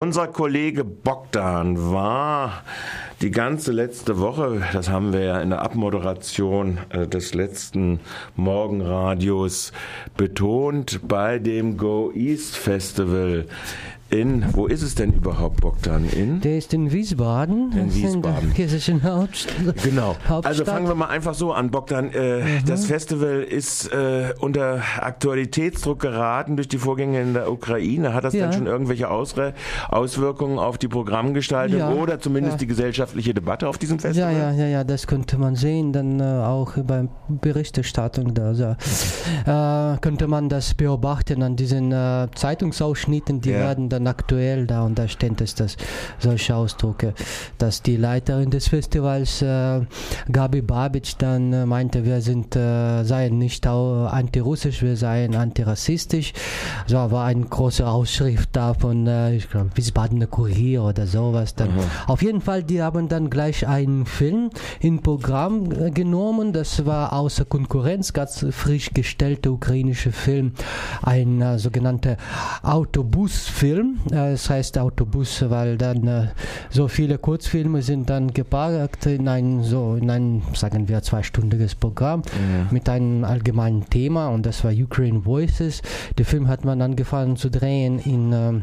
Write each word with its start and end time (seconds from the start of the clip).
Unser 0.00 0.28
Kollege 0.28 0.84
Bogdan 0.84 1.90
war 1.90 2.62
die 3.20 3.32
ganze 3.32 3.72
letzte 3.72 4.20
Woche, 4.20 4.62
das 4.72 4.88
haben 4.88 5.12
wir 5.12 5.24
ja 5.24 5.40
in 5.40 5.50
der 5.50 5.62
Abmoderation 5.62 6.78
äh, 6.90 7.08
des 7.08 7.34
letzten 7.34 7.98
Morgenradios 8.36 9.72
betont, 10.16 11.00
bei 11.08 11.40
dem 11.40 11.76
Go 11.76 12.12
East 12.14 12.56
Festival 12.56 13.46
in, 14.10 14.44
wo 14.54 14.66
ist 14.66 14.82
es 14.82 14.94
denn 14.94 15.12
überhaupt, 15.12 15.60
Bogdan? 15.60 16.08
In? 16.08 16.40
Der 16.40 16.56
ist 16.56 16.72
in 16.72 16.90
Wiesbaden. 16.90 17.72
In 17.72 17.94
Wiesbaden. 17.94 18.54
In 18.56 19.00
der 19.02 19.16
Hauptstadt. 19.16 19.82
Genau. 19.82 20.16
Also 20.42 20.64
fangen 20.64 20.88
wir 20.88 20.94
mal 20.94 21.08
einfach 21.08 21.34
so 21.34 21.52
an, 21.52 21.70
Bogdan. 21.70 22.10
Äh, 22.12 22.40
mhm. 22.40 22.44
Das 22.66 22.86
Festival 22.86 23.42
ist 23.42 23.92
äh, 23.92 24.32
unter 24.40 24.80
Aktualitätsdruck 24.98 26.00
geraten 26.00 26.56
durch 26.56 26.68
die 26.68 26.78
Vorgänge 26.78 27.20
in 27.20 27.34
der 27.34 27.52
Ukraine. 27.52 28.14
Hat 28.14 28.24
das 28.24 28.32
ja. 28.32 28.46
denn 28.46 28.54
schon 28.54 28.66
irgendwelche 28.66 29.10
Ausre 29.10 29.52
Auswirkungen 29.90 30.58
auf 30.58 30.78
die 30.78 30.88
Programmgestaltung 30.88 31.78
ja. 31.78 31.92
oder 31.92 32.18
zumindest 32.18 32.54
ja. 32.54 32.58
die 32.60 32.66
gesellschaftliche 32.66 33.34
Debatte 33.34 33.68
auf 33.68 33.76
diesem 33.76 33.98
Festival? 33.98 34.32
Ja, 34.32 34.38
ja, 34.38 34.52
ja, 34.52 34.66
ja, 34.68 34.84
das 34.84 35.06
könnte 35.06 35.36
man 35.36 35.54
sehen, 35.54 35.92
dann 35.92 36.20
äh, 36.20 36.22
auch 36.22 36.78
bei 36.78 37.08
Berichterstattung 37.28 38.32
da. 38.32 38.48
Also, 38.48 38.74
äh, 39.44 39.98
könnte 40.00 40.28
man 40.28 40.48
das 40.48 40.72
beobachten 40.72 41.42
an 41.42 41.56
diesen 41.56 41.92
äh, 41.92 42.28
Zeitungsausschnitten, 42.34 43.42
die 43.42 43.50
werden 43.50 43.90
dann 43.90 43.97
dann 43.98 44.06
aktuell 44.06 44.66
da 44.66 44.82
und 44.82 44.98
da 44.98 45.08
steht 45.08 45.40
es, 45.40 45.54
dass 45.54 45.76
solche 46.18 46.54
Ausdrücke, 46.54 47.14
dass 47.58 47.82
die 47.82 47.96
Leiterin 47.96 48.50
des 48.50 48.68
Festivals, 48.68 49.42
äh, 49.42 49.80
Gabi 50.30 50.62
Babic, 50.62 51.18
dann 51.18 51.52
äh, 51.52 51.66
meinte, 51.66 52.04
wir 52.04 52.20
sind, 52.20 52.54
äh, 52.54 53.02
seien 53.04 53.38
nicht 53.38 53.66
antirussisch, 53.66 54.82
wir 54.82 54.96
seien 54.96 55.34
antirassistisch. 55.34 56.32
So 56.86 56.96
war 56.96 57.26
eine 57.26 57.44
große 57.44 57.86
Ausschrift 57.86 58.50
da 58.52 58.74
von, 58.74 59.06
äh, 59.06 59.34
ich 59.34 59.50
glaube, 59.50 59.70
Wiesbadener 59.74 60.26
Kurier 60.26 60.84
oder 60.84 61.06
sowas. 61.06 61.54
Dann. 61.54 61.74
Mhm. 61.74 61.80
Auf 62.06 62.22
jeden 62.22 62.40
Fall, 62.40 62.62
die 62.62 62.80
haben 62.82 63.08
dann 63.08 63.30
gleich 63.30 63.66
einen 63.66 64.06
Film 64.06 64.50
in 64.80 65.02
Programm 65.02 65.72
äh, 65.72 65.90
genommen. 65.90 66.52
Das 66.52 66.86
war 66.86 67.12
außer 67.12 67.44
Konkurrenz, 67.44 68.12
ganz 68.12 68.46
frisch 68.50 68.90
gestellter 68.94 69.50
ukrainischer 69.50 70.12
Film, 70.12 70.52
ein 71.02 71.42
äh, 71.42 71.58
sogenannter 71.58 72.16
Autobusfilm 72.62 73.87
äh, 74.10 74.32
es 74.32 74.48
heißt 74.50 74.78
Autobus, 74.78 75.44
weil 75.48 75.76
dann 75.76 76.06
äh, 76.06 76.28
so 76.70 76.88
viele 76.88 77.18
Kurzfilme 77.18 77.82
sind 77.82 78.10
dann 78.10 78.32
geparkt 78.32 79.06
in 79.06 79.28
ein 79.28 79.62
so 79.62 79.96
in 79.96 80.10
ein 80.10 80.42
sagen 80.54 80.88
wir 80.88 81.02
zweistündiges 81.02 81.74
Programm 81.74 82.22
ja. 82.26 82.66
mit 82.70 82.88
einem 82.88 83.24
allgemeinen 83.24 83.88
Thema 83.88 84.28
und 84.28 84.46
das 84.46 84.64
war 84.64 84.72
Ukraine 84.72 85.24
Voices. 85.24 85.82
Der 86.16 86.24
Film 86.24 86.48
hat 86.48 86.64
man 86.64 86.82
angefangen 86.82 87.36
zu 87.36 87.50
drehen 87.50 87.98
in 87.98 88.32
ähm, 88.32 88.62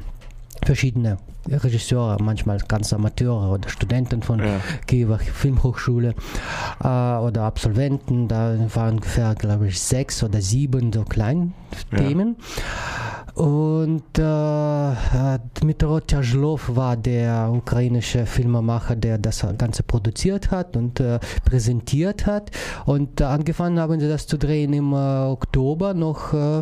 verschiedene 0.64 1.18
Regisseure, 1.48 2.18
manchmal 2.22 2.58
ganz 2.68 2.92
Amateure 2.92 3.52
oder 3.52 3.70
Studenten 3.70 4.24
von 4.24 4.40
ja. 4.40 4.60
Kiewer 4.88 5.20
Filmhochschule 5.20 6.16
äh, 6.84 6.88
oder 6.88 7.44
Absolventen. 7.44 8.28
Da 8.28 8.58
waren 8.74 8.96
ungefähr, 8.96 9.36
glaube 9.36 9.68
ich, 9.68 9.80
sechs 9.80 10.24
oder 10.24 10.42
sieben 10.42 10.92
so 10.92 11.04
kleine 11.04 11.52
ja. 11.92 12.36
Und 13.36 14.18
äh, 14.18 15.40
Dmitro 15.60 16.00
Tjazhlov 16.00 16.74
war 16.74 16.96
der 16.96 17.52
ukrainische 17.52 18.26
Filmemacher, 18.26 18.96
der 18.96 19.18
das 19.18 19.46
Ganze 19.58 19.84
produziert 19.84 20.52
hat 20.52 20.78
und 20.78 21.02
äh, 21.02 21.20
präsentiert 21.44 22.26
hat. 22.26 22.52
Und 22.86 23.20
äh, 23.20 23.26
angefangen 23.26 23.78
haben 23.78 24.00
sie 24.00 24.08
das 24.08 24.26
zu 24.26 24.38
drehen 24.38 24.72
im 24.72 24.94
äh, 24.94 24.96
Oktober 24.96 25.94
noch 25.94 26.34
äh, 26.34 26.62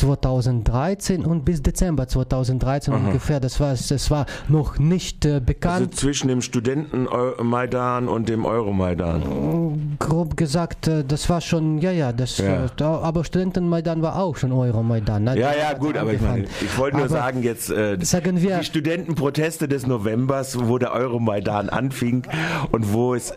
2013 0.00 1.24
und 1.26 1.44
bis 1.44 1.62
Dezember 1.62 2.08
2013 2.08 2.94
Aha. 2.94 3.06
ungefähr. 3.06 3.38
Das 3.38 3.60
war, 3.60 3.72
das 3.72 4.10
war 4.10 4.26
noch 4.48 4.78
nicht 4.78 5.26
äh, 5.26 5.40
bekannt. 5.44 5.74
Also 5.74 5.86
zwischen 5.90 6.28
dem 6.28 6.40
Studenten-Maidan 6.40 8.08
und 8.08 8.28
dem 8.28 8.46
Euromaidan? 8.46 9.96
Grob 9.98 10.36
gesagt, 10.38 10.88
äh, 10.88 11.04
das 11.04 11.28
war 11.28 11.42
schon, 11.42 11.78
ja, 11.78 11.92
ja, 11.92 12.12
das, 12.12 12.38
ja. 12.38 12.64
Äh, 12.64 12.82
aber 12.82 13.24
Studenten-Maidan 13.24 14.00
war 14.00 14.16
auch 14.16 14.36
schon 14.36 14.52
Euromaidan. 14.52 15.24
Ne? 15.24 15.38
Ja, 15.38 15.52
ja, 15.54 15.74
gut, 15.74 15.98
aber 15.98 16.14
ich 16.14 16.20
meine, 16.22 16.44
ich 16.44 16.78
wollte 16.78 16.96
nur 16.96 17.06
aber 17.06 17.14
sagen, 17.14 17.42
jetzt 17.42 17.70
äh, 17.70 17.98
sagen 18.00 18.40
wir, 18.40 18.58
die 18.58 18.64
Studentenproteste 18.64 19.68
des 19.68 19.86
Novembers, 19.86 20.58
wo 20.58 20.78
der 20.78 20.92
Euromaidan 20.92 21.68
anfing 21.68 22.22
und 22.70 22.94
wo 22.94 23.14
es 23.14 23.34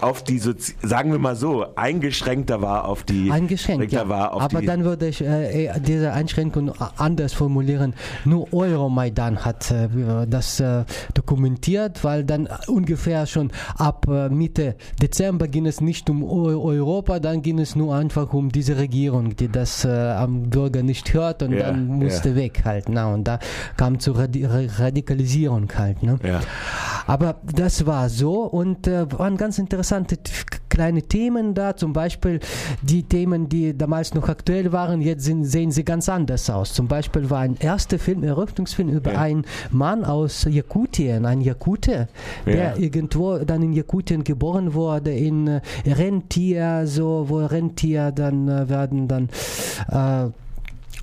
auf 0.00 0.22
die, 0.22 0.38
sagen 0.38 1.10
wir 1.10 1.18
mal 1.18 1.34
so, 1.34 1.66
eingeschränkter 1.74 2.62
war 2.62 2.86
auf 2.86 3.02
die. 3.02 3.32
Eingeschränkt, 3.32 3.90
ja. 3.90 4.08
War 4.08 4.34
auf 4.34 4.42
aber 4.42 4.60
die, 4.60 4.66
dann 4.66 4.84
würde 4.84 5.08
ich 5.08 5.22
äh, 5.22 5.72
diese 5.80 6.03
diese 6.04 6.12
Einschränkung 6.12 6.72
anders 6.98 7.32
formulieren. 7.32 7.94
Nur 8.26 8.52
Euromaidan 8.52 9.42
hat 9.42 9.70
äh, 9.70 9.88
das 10.28 10.60
äh, 10.60 10.84
dokumentiert, 11.14 12.04
weil 12.04 12.24
dann 12.24 12.46
ungefähr 12.66 13.26
schon 13.26 13.50
ab 13.78 14.06
äh, 14.08 14.28
Mitte 14.28 14.76
Dezember 15.00 15.48
ging 15.48 15.64
es 15.64 15.80
nicht 15.80 16.10
um 16.10 16.22
Europa, 16.22 17.20
dann 17.20 17.40
ging 17.40 17.58
es 17.58 17.74
nur 17.74 17.94
einfach 17.94 18.34
um 18.34 18.50
diese 18.50 18.76
Regierung, 18.76 19.34
die 19.34 19.48
das 19.48 19.86
am 19.86 20.50
Bürger 20.50 20.82
nicht 20.82 21.14
hört 21.14 21.42
und 21.42 21.52
ja, 21.52 21.70
dann 21.70 21.86
musste 21.86 22.30
ja. 22.30 22.36
weg 22.36 22.62
halt. 22.64 22.88
Na, 22.88 23.12
und 23.12 23.24
da 23.24 23.38
kam 23.76 23.98
zur 23.98 24.18
Radikalisierung 24.18 25.68
halt. 25.76 26.02
Ne? 26.02 26.18
Ja. 26.22 26.40
Aber 27.06 27.36
das 27.54 27.86
war 27.86 28.08
so 28.08 28.42
und 28.42 28.86
äh, 28.86 29.10
waren 29.18 29.36
ganz 29.36 29.58
interessante 29.58 30.18
kleine 30.74 31.02
Themen 31.02 31.54
da, 31.54 31.76
zum 31.76 31.92
Beispiel 31.92 32.40
die 32.82 33.04
Themen, 33.04 33.48
die 33.48 33.78
damals 33.78 34.12
noch 34.12 34.28
aktuell 34.28 34.72
waren, 34.72 35.00
jetzt 35.00 35.24
sind, 35.24 35.44
sehen 35.44 35.70
sie 35.70 35.84
ganz 35.84 36.08
anders 36.08 36.50
aus. 36.50 36.72
Zum 36.72 36.88
Beispiel 36.88 37.30
war 37.30 37.40
ein 37.40 37.56
erster 37.60 37.98
Film, 37.98 38.24
Eröffnungsfilm 38.24 38.88
über 38.88 39.12
ja. 39.12 39.20
einen 39.20 39.44
Mann 39.70 40.04
aus 40.04 40.46
Jakutien, 40.50 41.26
ein 41.26 41.40
Jakute, 41.40 42.08
der 42.44 42.56
ja. 42.56 42.76
irgendwo 42.76 43.38
dann 43.38 43.62
in 43.62 43.72
Jakutien 43.72 44.24
geboren 44.24 44.74
wurde, 44.74 45.12
in 45.12 45.46
äh, 45.46 45.60
Rentier, 45.86 46.82
so, 46.86 47.26
wo 47.28 47.38
Rentier 47.46 48.10
dann 48.10 48.48
äh, 48.48 48.68
werden 48.68 49.06
dann 49.06 49.28
äh, 49.88 50.32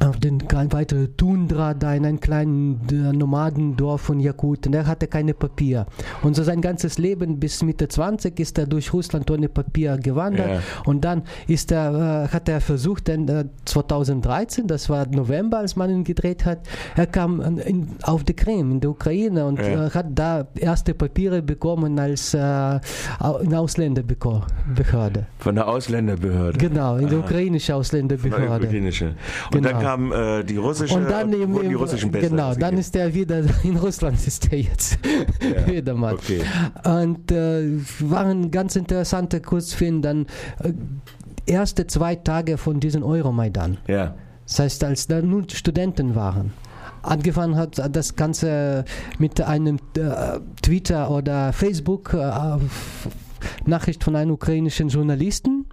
auf 0.01 0.17
den 0.17 0.41
weitere 0.72 1.07
Tundra 1.09 1.73
da 1.73 1.94
in 1.94 2.06
einem 2.06 2.19
kleinen 2.19 2.81
äh, 2.89 3.16
Nomadendorf 3.16 4.01
von 4.01 4.19
Jakuten. 4.19 4.73
Er 4.73 4.88
hatte 4.88 5.07
keine 5.07 5.34
Papier. 5.34 5.85
Und 6.23 6.35
so 6.35 6.44
sein 6.44 6.62
ganzes 6.62 6.97
Leben 6.97 7.39
bis 7.39 7.62
Mitte 7.62 7.88
20 7.88 8.39
ist 8.39 8.57
er 8.57 8.66
durch 8.66 8.94
Russland 8.94 9.29
ohne 9.29 9.47
Papier 9.47 9.97
gewandert. 9.97 10.50
Ja. 10.50 10.59
Und 10.85 11.06
dann 11.06 11.23
ist 11.47 11.72
er, 11.72 12.25
äh, 12.25 12.28
hat 12.29 12.50
er 12.50 12.62
versucht, 12.62 13.09
äh, 13.09 13.45
2013, 13.66 14.67
das 14.67 14.89
war 14.89 15.07
November, 15.07 15.59
als 15.59 15.75
man 15.75 15.89
ihn 15.89 16.03
gedreht 16.03 16.45
hat, 16.45 16.68
er 16.95 17.06
kam 17.06 17.59
in, 17.59 17.89
auf 18.03 18.23
die 18.23 18.35
Krim, 18.35 18.72
in 18.72 18.79
der 18.79 18.89
Ukraine 18.89 19.45
und 19.45 19.59
ja. 19.59 19.88
Äh, 19.88 19.89
hat 19.91 20.07
da 20.16 20.47
erste 20.56 20.94
Papiere 20.94 21.41
bekommen 21.41 22.00
als 22.00 22.33
äh, 22.33 22.79
Ausländerbehörde. 23.19 25.28
Von 25.38 25.56
der 25.56 25.68
Ausländerbehörde? 25.68 26.57
Genau, 26.57 26.97
in 26.97 27.09
der 27.09 27.19
ukrainischen 27.19 27.75
Ausländerbehörde. 27.75 28.47
Von 28.47 28.59
der 28.59 28.69
ukrainische. 28.69 29.06
Und 29.06 29.51
genau. 29.51 29.69
dann 29.69 29.81
kam 29.81 29.91
äh, 29.97 30.44
die 30.44 30.57
russische 30.57 30.96
und 30.96 31.09
dann 31.09 31.31
im, 31.34 31.56
im, 31.56 31.69
die 31.69 31.75
russischen 31.75 32.12
Pässe 32.12 32.29
Genau, 32.29 32.53
dann 32.56 32.78
ist 32.78 32.96
er 32.96 33.13
wieder 33.13 33.44
in 33.63 33.78
Russland 33.78 34.25
ist 34.25 34.52
er 34.52 34.59
jetzt 34.59 35.00
ja, 35.41 35.68
wieder 35.72 35.94
mal. 35.94 36.13
Okay. 36.13 36.41
Und 36.84 37.31
äh, 37.31 37.79
waren 38.00 38.51
ganz 38.51 38.75
interessante 38.75 39.41
Kurzfilme 39.41 40.01
dann 40.01 40.25
äh, 40.63 40.74
erste 41.46 41.88
zwei 41.88 42.16
Tage 42.16 42.57
von 42.57 42.80
diesem 42.80 43.03
Euromaidan. 43.03 43.78
Ja. 43.88 44.16
Das 44.47 44.59
heißt, 44.59 44.84
als 44.84 45.07
da 45.07 45.22
nur 45.22 45.46
Studenten 45.50 46.16
waren 46.16 46.53
angefangen 47.03 47.56
hat 47.56 47.81
das 47.96 48.16
Ganze 48.16 48.85
mit 49.18 49.41
einem 49.41 49.78
äh, 49.97 50.40
Twitter 50.62 51.09
oder 51.09 51.53
Facebook 51.53 52.13
äh, 52.13 52.57
Nachricht 53.66 54.03
von 54.03 54.16
einem 54.16 54.31
ukrainischen 54.31 54.90
Journalisten 54.90 55.66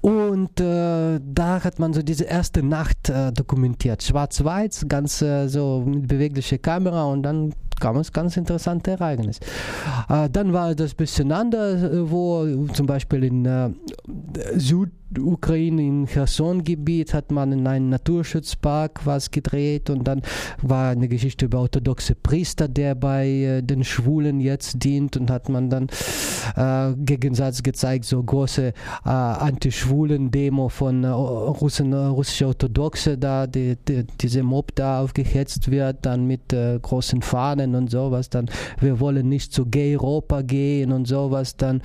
und 0.00 0.60
äh, 0.60 1.20
da 1.22 1.62
hat 1.62 1.78
man 1.78 1.92
so 1.92 2.02
diese 2.02 2.24
erste 2.24 2.62
Nacht 2.62 3.08
äh, 3.08 3.32
dokumentiert. 3.32 4.02
Schwarz-Weiß, 4.02 4.86
ganz 4.88 5.20
äh, 5.20 5.48
so 5.48 5.82
mit 5.86 6.08
beweglicher 6.08 6.58
Kamera 6.58 7.04
und 7.04 7.22
dann 7.22 7.52
kam 7.80 7.96
es 7.96 8.12
ganz 8.12 8.36
interessante 8.36 8.92
Ereignis. 8.92 9.40
Äh, 10.08 10.30
dann 10.30 10.52
war 10.52 10.74
das 10.74 10.92
ein 10.92 10.96
bisschen 10.96 11.32
anders, 11.32 11.82
äh, 11.82 12.10
wo 12.10 12.66
zum 12.72 12.86
Beispiel 12.86 13.24
in 13.24 13.44
äh, 13.44 13.70
Süd 15.10 15.18
Ukraine 15.18 15.82
im 15.82 16.06
Cherson-Gebiet 16.06 17.14
hat 17.14 17.30
man 17.30 17.52
in 17.52 17.66
einem 17.66 17.88
Naturschutzpark 17.88 19.04
was 19.04 19.30
gedreht 19.30 19.90
und 19.90 20.06
dann 20.06 20.22
war 20.62 20.90
eine 20.90 21.08
Geschichte 21.08 21.46
über 21.46 21.60
orthodoxe 21.60 22.14
Priester, 22.14 22.68
der 22.68 22.94
bei 22.94 23.28
äh, 23.28 23.62
den 23.62 23.84
Schwulen 23.84 24.40
jetzt 24.40 24.82
dient 24.84 25.16
und 25.16 25.30
hat 25.30 25.48
man 25.48 25.70
dann 25.70 25.88
äh, 26.56 26.94
Gegensatz 26.96 27.62
gezeigt, 27.62 28.04
so 28.04 28.22
große 28.22 28.68
äh, 28.68 29.08
Anti-Schwulen-Demo 29.08 30.68
von 30.68 31.04
äh, 31.04 31.08
Russen, 31.08 31.92
äh, 31.92 31.96
russische 31.96 32.46
Orthodoxe 32.46 33.18
da, 33.18 33.46
die, 33.46 33.76
die, 33.76 34.06
diese 34.20 34.42
Mob 34.42 34.74
da 34.74 35.00
aufgehetzt 35.00 35.70
wird, 35.70 36.06
dann 36.06 36.26
mit 36.26 36.52
äh, 36.52 36.78
großen 36.80 37.22
Fahnen 37.22 37.74
und 37.74 37.90
sowas, 37.90 38.30
dann 38.30 38.48
wir 38.80 39.00
wollen 39.00 39.28
nicht 39.28 39.52
zu 39.52 39.66
Gay-Europa 39.66 40.42
gehen 40.42 40.92
und 40.92 41.06
sowas, 41.06 41.56
dann 41.56 41.82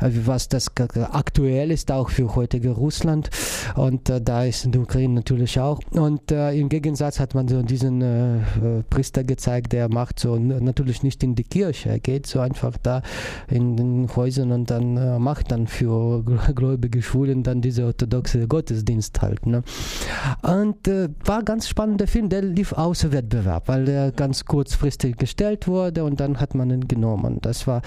was 0.00 0.48
das 0.48 0.66
aktuell 1.12 1.70
ist 1.70 1.90
auch 1.92 2.10
für 2.10 2.34
heute 2.34 2.55
heutige 2.56 2.70
Russland. 2.70 3.30
Und 3.74 4.08
äh, 4.08 4.20
da 4.20 4.44
ist 4.44 4.66
die 4.72 4.78
Ukraine 4.78 5.14
natürlich 5.14 5.60
auch. 5.60 5.80
Und 5.90 6.30
äh, 6.32 6.52
im 6.52 6.68
Gegensatz 6.68 7.20
hat 7.20 7.34
man 7.34 7.48
so 7.48 7.62
diesen 7.62 8.00
äh, 8.00 8.82
Priester 8.88 9.24
gezeigt, 9.24 9.72
der 9.72 9.88
macht 9.88 10.20
so 10.20 10.36
natürlich 10.36 11.02
nicht 11.02 11.22
in 11.22 11.34
die 11.34 11.44
Kirche, 11.44 11.90
er 11.90 11.98
geht 11.98 12.26
so 12.26 12.40
einfach 12.40 12.76
da 12.82 13.02
in 13.48 13.76
den 13.76 14.08
Häusern 14.14 14.52
und 14.52 14.70
dann 14.70 14.96
äh, 14.96 15.18
macht 15.18 15.50
dann 15.50 15.66
für 15.66 16.22
gläubige 16.54 17.02
Schulen 17.02 17.42
dann 17.42 17.60
diese 17.60 17.84
orthodoxe 17.84 18.46
Gottesdienst 18.46 19.20
halt. 19.20 19.46
Ne? 19.46 19.62
Und 20.42 20.88
äh, 20.88 21.08
war 21.24 21.42
ganz 21.42 21.68
spannender 21.68 22.06
Film, 22.06 22.28
der 22.28 22.42
lief 22.42 22.72
außer 22.72 23.12
Wettbewerb, 23.12 23.68
weil 23.68 23.84
der 23.84 24.12
ganz 24.12 24.44
kurzfristig 24.44 25.16
gestellt 25.16 25.68
wurde 25.68 26.04
und 26.04 26.20
dann 26.20 26.40
hat 26.40 26.54
man 26.54 26.70
ihn 26.70 26.88
genommen. 26.88 27.38
Das 27.42 27.66
war 27.66 27.82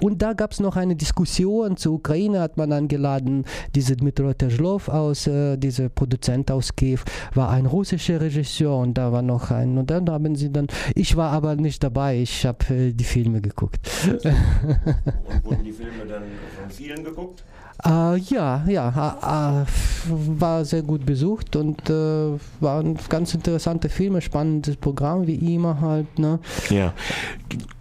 und 0.00 0.22
da 0.22 0.32
gab 0.32 0.52
es 0.52 0.60
noch 0.60 0.76
eine 0.76 0.96
Diskussion 0.96 1.76
zur 1.76 1.94
Ukraine, 1.94 2.40
hat 2.40 2.56
man 2.56 2.72
eingeladen, 2.72 3.44
diese 3.74 3.96
Dmitro 4.06 4.32
Tezhlov 4.34 4.88
aus, 4.88 5.26
äh, 5.26 5.56
dieser 5.56 5.88
Produzent 5.88 6.50
aus 6.52 6.76
Kiew, 6.76 7.00
war 7.34 7.50
ein 7.50 7.66
russischer 7.66 8.20
Regisseur 8.20 8.78
und 8.78 8.94
da 8.94 9.10
war 9.10 9.22
noch 9.22 9.50
ein 9.50 9.76
und 9.78 9.90
dann 9.90 10.08
haben 10.08 10.36
sie 10.36 10.52
dann, 10.52 10.68
ich 10.94 11.16
war 11.16 11.32
aber 11.32 11.56
nicht 11.56 11.82
dabei, 11.82 12.20
ich 12.20 12.46
habe 12.46 12.72
äh, 12.72 12.92
die 12.92 13.04
Filme 13.04 13.40
geguckt. 13.40 13.80
und 14.06 14.24
wurden 15.44 15.64
die 15.64 15.72
Filme 15.72 16.06
dann 16.08 16.22
von 16.56 16.70
vielen 16.70 17.02
geguckt? 17.02 17.42
Äh, 17.84 18.16
ja, 18.18 18.64
ja, 18.68 19.64
äh, 19.64 19.66
war 20.08 20.64
sehr 20.64 20.82
gut 20.82 21.04
besucht 21.04 21.56
und 21.56 21.90
äh, 21.90 22.38
waren 22.60 22.96
ganz 23.08 23.34
interessante 23.34 23.88
Filme, 23.88 24.20
spannendes 24.22 24.76
Programm 24.76 25.26
wie 25.26 25.54
immer 25.54 25.80
halt. 25.80 26.18
Ne? 26.18 26.38
Ja, 26.70 26.94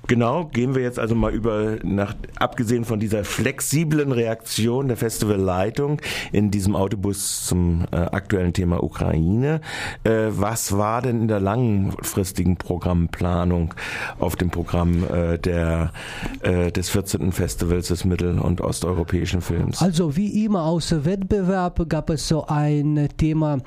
Genau, 0.08 0.46
gehen 0.46 0.76
wir 0.76 0.84
jetzt 0.84 1.00
also 1.00 1.16
mal 1.16 1.34
über, 1.34 1.78
nach, 1.84 2.14
abgesehen 2.36 2.86
von 2.86 3.00
dieser 3.00 3.24
flexiblen 3.24 4.12
Reaktion 4.12 4.88
der 4.88 4.98
Festivalleitung 4.98 6.00
in 6.32 6.52
diesem 6.52 6.76
Autobus 6.76 7.46
zum 7.46 7.86
äh, 7.92 7.96
aktuellen 7.96 8.54
Thema 8.54 8.84
Ukraine. 8.84 9.62
Äh, 10.04 10.28
was 10.30 10.78
war 10.78 11.02
denn 11.02 11.22
in 11.22 11.28
der 11.28 11.40
langfristigen 11.40 12.58
Programmplanung 12.58 13.74
auf 14.20 14.36
dem 14.36 14.52
Programm 14.52 15.04
äh, 15.12 15.40
der, 15.40 15.92
äh, 16.42 16.72
des 16.72 16.90
14. 16.90 17.32
Festivals 17.32 17.88
des 17.88 18.06
mittel- 18.06 18.38
und 18.38 18.62
osteuropäischen 18.62 19.42
Films? 19.42 19.82
Also 19.82 20.16
wie 20.16 20.46
immer 20.46 20.66
außer 20.66 21.06
Wettbewerb 21.06 21.90
gab 21.90 22.12
es 22.12 22.28
so 22.28 22.46
ein 22.46 23.10
Thema 23.18 23.58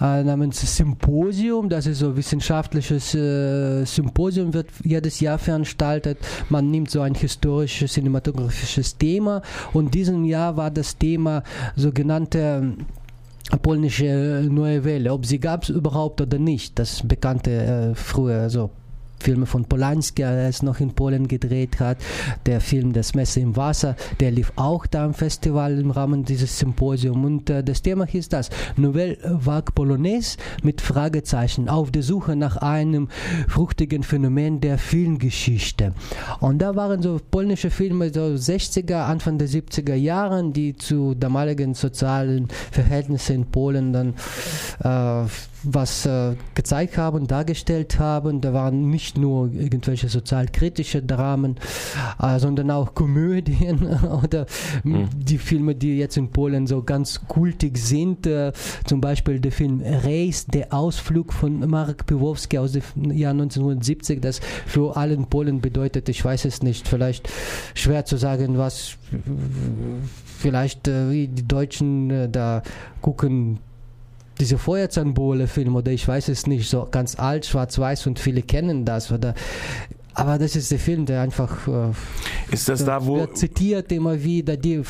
äh, 0.00 0.24
namens 0.24 0.76
Symposium, 0.76 1.68
das 1.68 1.86
ist 1.86 2.00
so 2.00 2.16
wissenschaftliches 2.16 3.14
äh, 3.14 3.84
Symposium, 3.84 4.52
wird 4.52 4.68
jedes 4.82 5.20
Jahr 5.20 5.38
veranstaltet 5.38 5.75
gestaltet. 5.76 6.18
Man 6.48 6.70
nimmt 6.70 6.90
so 6.90 7.02
ein 7.02 7.14
historisches, 7.14 7.92
cinematografisches 7.92 8.96
Thema. 8.96 9.42
Und 9.72 9.94
diesem 9.94 10.24
Jahr 10.24 10.56
war 10.56 10.70
das 10.70 10.96
Thema 10.96 11.42
sogenannte 11.76 12.38
ähm, 12.38 12.86
polnische 13.62 14.48
Neue 14.50 14.84
Welle, 14.84 15.12
ob 15.12 15.26
sie 15.26 15.38
gab 15.38 15.62
es 15.62 15.68
überhaupt 15.68 16.20
oder 16.20 16.38
nicht, 16.38 16.78
das 16.78 17.06
bekannte 17.06 17.50
äh, 17.50 17.94
früher 17.94 18.50
so 18.50 18.70
Filme 19.18 19.46
von 19.46 19.64
Polanski, 19.64 20.22
der 20.22 20.48
es 20.48 20.62
noch 20.62 20.80
in 20.80 20.94
Polen 20.94 21.28
gedreht 21.28 21.80
hat. 21.80 21.98
Der 22.46 22.60
Film 22.60 22.92
Das 22.92 23.14
Messer 23.14 23.40
im 23.40 23.56
Wasser, 23.56 23.96
der 24.20 24.30
lief 24.30 24.52
auch 24.56 24.86
da 24.86 25.04
im 25.04 25.14
Festival 25.14 25.78
im 25.78 25.90
Rahmen 25.90 26.24
dieses 26.24 26.58
Symposiums. 26.58 27.16
Und 27.16 27.50
äh, 27.50 27.62
das 27.62 27.82
Thema 27.82 28.06
hieß 28.06 28.28
das, 28.28 28.50
Nouvelle 28.76 29.18
Vague 29.22 29.72
Polonaise 29.74 30.36
mit 30.62 30.80
Fragezeichen 30.80 31.68
auf 31.68 31.90
der 31.90 32.02
Suche 32.02 32.36
nach 32.36 32.56
einem 32.58 33.08
fruchtigen 33.48 34.02
Phänomen 34.02 34.60
der 34.60 34.78
Filmgeschichte. 34.78 35.92
Und 36.40 36.58
da 36.58 36.76
waren 36.76 37.02
so 37.02 37.20
polnische 37.30 37.70
Filme 37.70 38.12
so 38.12 38.20
60er, 38.20 39.04
Anfang 39.04 39.38
der 39.38 39.48
70er 39.48 39.94
Jahren, 39.94 40.52
die 40.52 40.76
zu 40.76 41.14
damaligen 41.14 41.74
sozialen 41.74 42.48
Verhältnissen 42.70 43.36
in 43.36 43.46
Polen 43.46 43.92
dann 43.92 44.14
äh, 44.82 45.28
was 45.66 46.06
äh, 46.06 46.36
gezeigt 46.54 46.96
haben, 46.96 47.26
dargestellt 47.26 47.98
haben. 47.98 48.40
Da 48.40 48.52
waren 48.52 48.90
nicht 48.90 49.18
nur 49.18 49.52
irgendwelche 49.52 50.08
sozialkritische 50.08 51.02
Dramen, 51.02 51.56
äh, 52.20 52.38
sondern 52.38 52.70
auch 52.70 52.94
Komödien 52.94 53.86
oder 54.24 54.46
mhm. 54.84 55.08
die 55.14 55.38
Filme, 55.38 55.74
die 55.74 55.98
jetzt 55.98 56.16
in 56.16 56.30
Polen 56.30 56.66
so 56.66 56.82
ganz 56.82 57.20
kultig 57.26 57.78
sind. 57.78 58.26
Äh, 58.26 58.52
zum 58.84 59.00
Beispiel 59.00 59.40
der 59.40 59.52
Film 59.52 59.82
Reis, 59.84 60.46
der 60.46 60.72
Ausflug 60.72 61.32
von 61.32 61.68
Marek 61.68 62.06
Piwowski 62.06 62.58
aus 62.58 62.72
dem 62.72 63.12
Jahr 63.12 63.32
1970, 63.32 64.20
das 64.20 64.40
für 64.66 64.96
alle 64.96 65.14
in 65.14 65.26
Polen 65.26 65.60
bedeutet, 65.60 66.08
ich 66.08 66.24
weiß 66.24 66.44
es 66.44 66.62
nicht, 66.62 66.88
vielleicht 66.88 67.28
schwer 67.74 68.04
zu 68.04 68.16
sagen, 68.16 68.58
was 68.58 68.96
vielleicht 70.38 70.88
äh, 70.88 71.26
die 71.26 71.46
Deutschen 71.46 72.10
äh, 72.10 72.28
da 72.28 72.62
gucken 73.00 73.58
diese 74.38 74.58
Feuerzahnbowle-Film 74.58 75.76
oder 75.76 75.92
ich 75.92 76.06
weiß 76.06 76.28
es 76.28 76.46
nicht, 76.46 76.68
so 76.68 76.86
ganz 76.90 77.18
alt, 77.18 77.46
schwarz-weiß 77.46 78.06
und 78.06 78.18
viele 78.18 78.42
kennen 78.42 78.84
das 78.84 79.10
oder? 79.10 79.34
Aber 80.14 80.38
das 80.38 80.56
ist 80.56 80.70
der 80.70 80.78
Film, 80.78 81.04
der 81.04 81.20
einfach 81.20 81.68
äh, 81.68 81.92
ist 82.50 82.70
das 82.70 82.84
da, 82.84 83.04
wo 83.04 83.26
zitiert 83.26 83.92
immer 83.92 84.22
wieder 84.22 84.56
die 84.56 84.82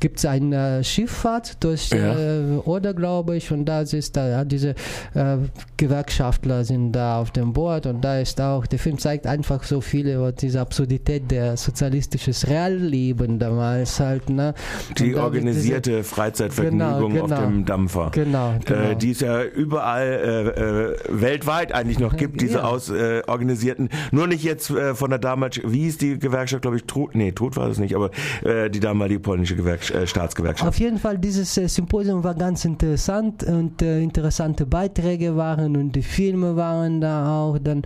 gibt 0.00 0.18
es 0.18 0.24
eine 0.24 0.82
Schifffahrt 0.82 1.62
durch 1.62 1.90
ja. 1.90 2.18
äh, 2.18 2.56
Oder, 2.64 2.94
glaube 2.94 3.36
ich, 3.36 3.52
und 3.52 3.66
da 3.66 3.82
ist 3.82 4.16
da 4.16 4.44
diese 4.44 4.70
äh, 5.14 5.36
Gewerkschaftler 5.76 6.64
sind 6.64 6.92
da 6.92 7.20
auf 7.20 7.30
dem 7.30 7.52
Boot 7.52 7.86
und 7.86 8.02
da 8.02 8.18
ist 8.18 8.40
auch, 8.40 8.66
der 8.66 8.78
Film 8.78 8.98
zeigt 8.98 9.26
einfach 9.26 9.62
so 9.62 9.80
viele 9.80 10.14
über 10.14 10.32
diese 10.32 10.60
Absurdität 10.60 11.30
der 11.30 11.56
sozialistisches 11.56 12.48
Realleben 12.48 13.38
damals 13.38 14.00
halt. 14.00 14.30
Ne? 14.30 14.54
Die 14.98 15.14
organisierte 15.14 15.90
diese, 15.90 16.04
Freizeitvergnügung 16.04 17.12
genau, 17.12 17.26
genau, 17.26 17.36
auf 17.36 17.42
dem 17.42 17.64
Dampfer. 17.64 18.10
Genau. 18.12 18.54
genau. 18.64 18.80
Äh, 18.80 18.96
die 18.96 19.10
es 19.10 19.20
ja 19.20 19.44
überall 19.44 20.06
äh, 20.06 20.48
äh, 20.48 20.96
weltweit 21.08 21.72
eigentlich 21.72 21.98
noch 21.98 22.16
gibt, 22.16 22.40
diese 22.40 22.58
ja. 22.58 22.64
aus 22.64 22.90
äh, 22.90 23.22
organisierten, 23.26 23.90
nur 24.10 24.26
nicht 24.26 24.42
jetzt 24.42 24.72
von 24.94 25.10
der 25.10 25.18
damals, 25.18 25.60
wie 25.64 25.88
ist 25.88 26.00
die 26.00 26.18
Gewerkschaft, 26.18 26.62
glaube 26.62 26.76
ich, 26.76 26.84
Trud, 26.84 27.14
nee, 27.14 27.32
Trud 27.32 27.56
war 27.56 27.68
es 27.68 27.78
nicht, 27.78 27.94
aber 27.94 28.10
die 28.44 28.80
damalige 28.80 29.20
polnische 29.20 29.56
Gewerkschaft 29.56 29.89
äh, 29.89 29.89
Staatsgewerkschaft. 30.06 30.68
Auf 30.68 30.78
jeden 30.78 30.98
Fall, 30.98 31.18
dieses 31.18 31.56
äh, 31.56 31.68
Symposium 31.68 32.22
war 32.24 32.34
ganz 32.34 32.64
interessant 32.64 33.42
und 33.44 33.82
äh, 33.82 34.00
interessante 34.02 34.66
Beiträge 34.66 35.36
waren 35.36 35.76
und 35.76 35.92
die 35.92 36.02
Filme 36.02 36.56
waren 36.56 37.00
da 37.00 37.40
auch 37.40 37.58
dann 37.58 37.82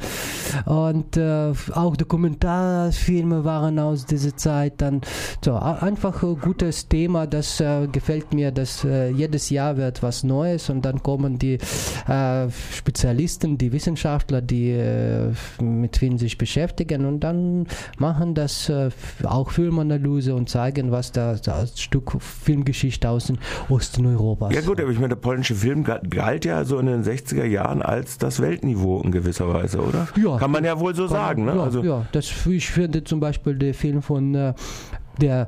und 0.67 1.17
äh, 1.17 1.53
auch 1.73 1.97
Dokumentarfilme 1.97 3.45
waren 3.45 3.79
aus 3.79 4.06
dieser 4.06 4.37
Zeit 4.37 4.75
dann 4.79 5.01
so 5.45 5.55
einfach 5.55 6.23
ein 6.23 6.39
gutes 6.41 6.89
Thema, 6.89 7.27
das 7.27 7.61
äh, 7.61 7.87
gefällt 7.89 8.33
mir, 8.35 8.50
dass 8.50 8.85
äh, 8.85 9.11
jedes 9.11 9.50
Jahr 9.50 9.77
wird 9.77 10.03
was 10.03 10.25
Neues 10.25 10.71
und 10.71 10.85
dann 10.85 11.03
kommen 11.03 11.39
die 11.39 11.59
Spezialisten, 12.75 13.59
die 13.59 13.73
Wissenschaftler, 13.73 14.43
die 14.43 14.79
mit 15.61 15.97
Filmen 15.97 16.19
sich 16.19 16.37
beschäftigen 16.39 17.07
und 17.07 17.21
dann 17.21 17.67
machen 17.99 18.35
das 18.35 18.71
auch 19.23 19.50
Filmanalyse 19.50 20.35
und 20.35 20.49
zeigen, 20.49 20.90
was 20.90 21.12
da, 21.12 21.35
da 21.35 21.67
Stück 21.95 22.21
Filmgeschichte 22.21 23.09
aus 23.09 23.27
dem 23.27 23.39
Osten 23.69 24.05
Europas. 24.05 24.53
Ja 24.53 24.63
gut, 24.63 24.81
aber 24.81 24.91
ich 24.91 24.97
meine, 24.97 25.11
der 25.11 25.17
polnische 25.17 25.55
Film 25.55 25.85
galt 25.85 26.45
ja 26.45 26.65
so 26.65 26.81
in 26.81 26.87
den 26.87 27.05
60er 27.05 27.45
Jahren 27.45 27.83
als 27.83 28.19
das 28.19 28.41
Weltniveau 28.41 29.01
in 29.03 29.13
gewisser 29.13 29.49
Weise, 29.49 29.79
oder? 29.79 30.09
Ja. 30.21 30.37
Kann 30.37 30.51
man 30.51 30.65
ja 30.65 30.81
wohl 30.81 30.97
so 30.97 31.07
sagen. 31.07 31.45
Ne? 31.45 31.55
Ja, 31.55 31.63
also 31.63 31.85
ja. 31.85 32.07
Das, 32.11 32.33
ich 32.47 32.69
finde 32.69 33.05
zum 33.05 33.21
Beispiel 33.21 33.55
der 33.55 33.75
Film 33.75 34.03
von 34.03 34.35
äh, 34.35 34.55
der 35.21 35.47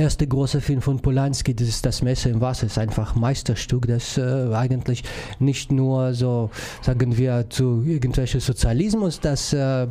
erste 0.00 0.26
große 0.26 0.60
Film 0.60 0.80
von 0.80 1.00
Polanski, 1.00 1.54
das 1.54 1.68
ist 1.68 1.84
Das 1.84 2.02
Messer 2.02 2.30
im 2.30 2.40
Wasser, 2.40 2.66
ist 2.66 2.78
einfach 2.78 3.14
Meisterstück, 3.14 3.86
das 3.86 4.16
äh, 4.16 4.54
eigentlich 4.54 5.04
nicht 5.38 5.70
nur 5.70 6.14
so, 6.14 6.50
sagen 6.82 7.18
wir, 7.18 7.50
zu 7.50 7.82
irgendwelchen 7.86 8.40
Sozialismus, 8.40 9.20
das 9.20 9.52
äh, 9.52 9.86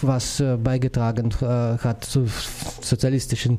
was 0.00 0.40
äh, 0.40 0.56
beigetragen 0.56 1.30
äh, 1.42 1.44
hat 1.44 2.04
zu 2.04 2.26
sozialistischen 2.80 3.58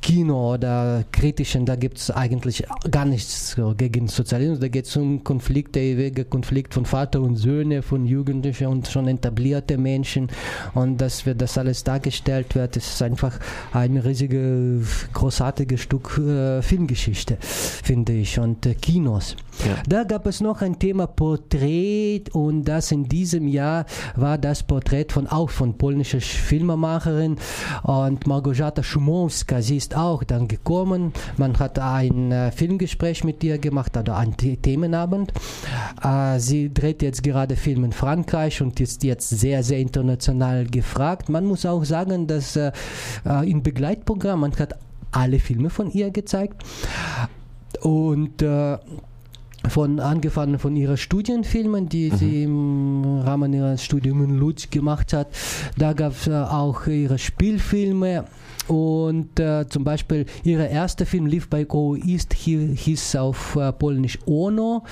Kino 0.00 0.54
oder 0.54 1.04
kritischen, 1.10 1.66
da 1.66 1.74
gibt 1.74 1.98
es 1.98 2.10
eigentlich 2.10 2.64
gar 2.90 3.04
nichts 3.04 3.56
gegen 3.76 4.06
Sozialismus, 4.08 4.60
da 4.60 4.68
geht 4.68 4.86
es 4.86 4.96
um 4.96 5.24
Konflikt, 5.24 5.74
der 5.74 5.82
ewige 5.82 6.24
Konflikt 6.24 6.74
von 6.74 6.84
Vater 6.84 7.20
und 7.20 7.36
Söhne, 7.36 7.82
von 7.82 8.06
Jugendlichen 8.06 8.68
und 8.68 8.86
schon 8.86 9.08
etablierte 9.08 9.78
Menschen. 9.78 10.28
Und 10.74 10.98
dass 11.00 11.26
wir 11.26 11.34
das 11.34 11.58
alles 11.58 11.82
dargestellt 11.84 12.54
wird, 12.54 12.76
ist 12.76 13.02
einfach 13.02 13.38
ein 13.72 13.96
riesiger 13.96 14.43
großartiges 15.12 15.80
Stück 15.80 16.18
äh, 16.18 16.62
Filmgeschichte, 16.62 17.38
finde 17.40 18.12
ich, 18.12 18.38
und 18.38 18.66
äh, 18.66 18.74
Kinos. 18.74 19.36
Ja. 19.64 19.76
Da 19.88 20.04
gab 20.04 20.26
es 20.26 20.40
noch 20.40 20.62
ein 20.62 20.78
Thema 20.78 21.06
Porträt 21.06 22.24
und 22.32 22.64
das 22.64 22.90
in 22.90 23.08
diesem 23.08 23.48
Jahr 23.48 23.86
war 24.16 24.36
das 24.38 24.62
Porträt 24.62 25.06
von 25.10 25.26
auch 25.26 25.50
von 25.50 25.78
polnischer 25.78 26.20
Filmemacherin 26.20 27.36
und 27.82 28.26
Margorzata 28.26 28.82
Szumowska. 28.82 29.62
Sie 29.62 29.76
ist 29.76 29.96
auch 29.96 30.24
dann 30.24 30.48
gekommen. 30.48 31.12
Man 31.36 31.58
hat 31.58 31.78
ein 31.78 32.32
äh, 32.32 32.50
Filmgespräch 32.50 33.24
mit 33.24 33.42
ihr 33.44 33.58
gemacht 33.58 33.96
oder 33.96 34.16
einen 34.16 34.36
Themenabend. 34.36 35.32
Äh, 36.02 36.38
sie 36.40 36.72
dreht 36.72 37.02
jetzt 37.02 37.22
gerade 37.22 37.56
Film 37.56 37.84
in 37.84 37.92
Frankreich 37.92 38.60
und 38.60 38.80
ist 38.80 39.04
jetzt 39.04 39.30
sehr, 39.30 39.62
sehr 39.62 39.78
international 39.78 40.66
gefragt. 40.66 41.28
Man 41.28 41.46
muss 41.46 41.64
auch 41.64 41.84
sagen, 41.84 42.26
dass 42.26 42.56
äh, 42.56 42.72
äh 43.24 43.50
im 43.50 43.62
Begleitprogramm 44.34 44.40
man 44.40 44.52
hat 44.58 44.78
alle 45.12 45.38
Filme 45.38 45.70
von 45.70 45.90
ihr 45.90 46.10
gezeigt. 46.10 46.62
Und 47.80 48.42
äh, 48.42 48.78
von 49.68 49.98
angefangen 49.98 50.58
von 50.58 50.76
ihren 50.76 50.96
Studienfilmen, 50.96 51.88
die 51.88 52.10
mhm. 52.10 52.16
sie 52.16 52.42
im 52.42 53.20
Rahmen 53.24 53.52
ihres 53.52 53.82
Studiums 53.82 54.24
in 54.24 54.38
Lutz 54.38 54.70
gemacht 54.70 55.12
hat. 55.12 55.28
Da 55.78 55.92
gab 55.92 56.12
es 56.12 56.26
äh, 56.26 56.32
auch 56.32 56.86
ihre 56.86 57.18
Spielfilme 57.18 58.24
und 58.68 59.38
äh, 59.38 59.66
zum 59.68 59.84
Beispiel 59.84 60.26
ihr 60.42 60.58
erster 60.68 61.06
Film 61.06 61.26
lief 61.26 61.48
bei 61.48 61.64
Go 61.64 61.96
East, 61.96 62.32
hieß 62.32 63.16
auf 63.16 63.56
äh, 63.56 63.72
Polnisch 63.72 64.18
Ono 64.26 64.84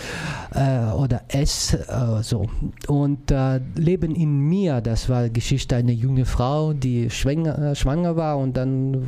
äh, 0.55 0.93
oder 0.93 1.23
S. 1.29 1.75
Äh, 1.75 2.23
so. 2.23 2.49
Und 2.88 3.31
äh, 3.31 3.61
Leben 3.76 4.14
in 4.14 4.38
mir, 4.41 4.81
das 4.81 5.09
war 5.09 5.29
Geschichte 5.29 5.76
einer 5.76 5.93
jungen 5.93 6.26
Frau, 6.26 6.73
die 6.73 7.09
schwanger, 7.11 7.59
äh, 7.59 7.75
schwanger 7.75 8.17
war 8.17 8.38
und 8.38 8.57
dann 8.57 9.07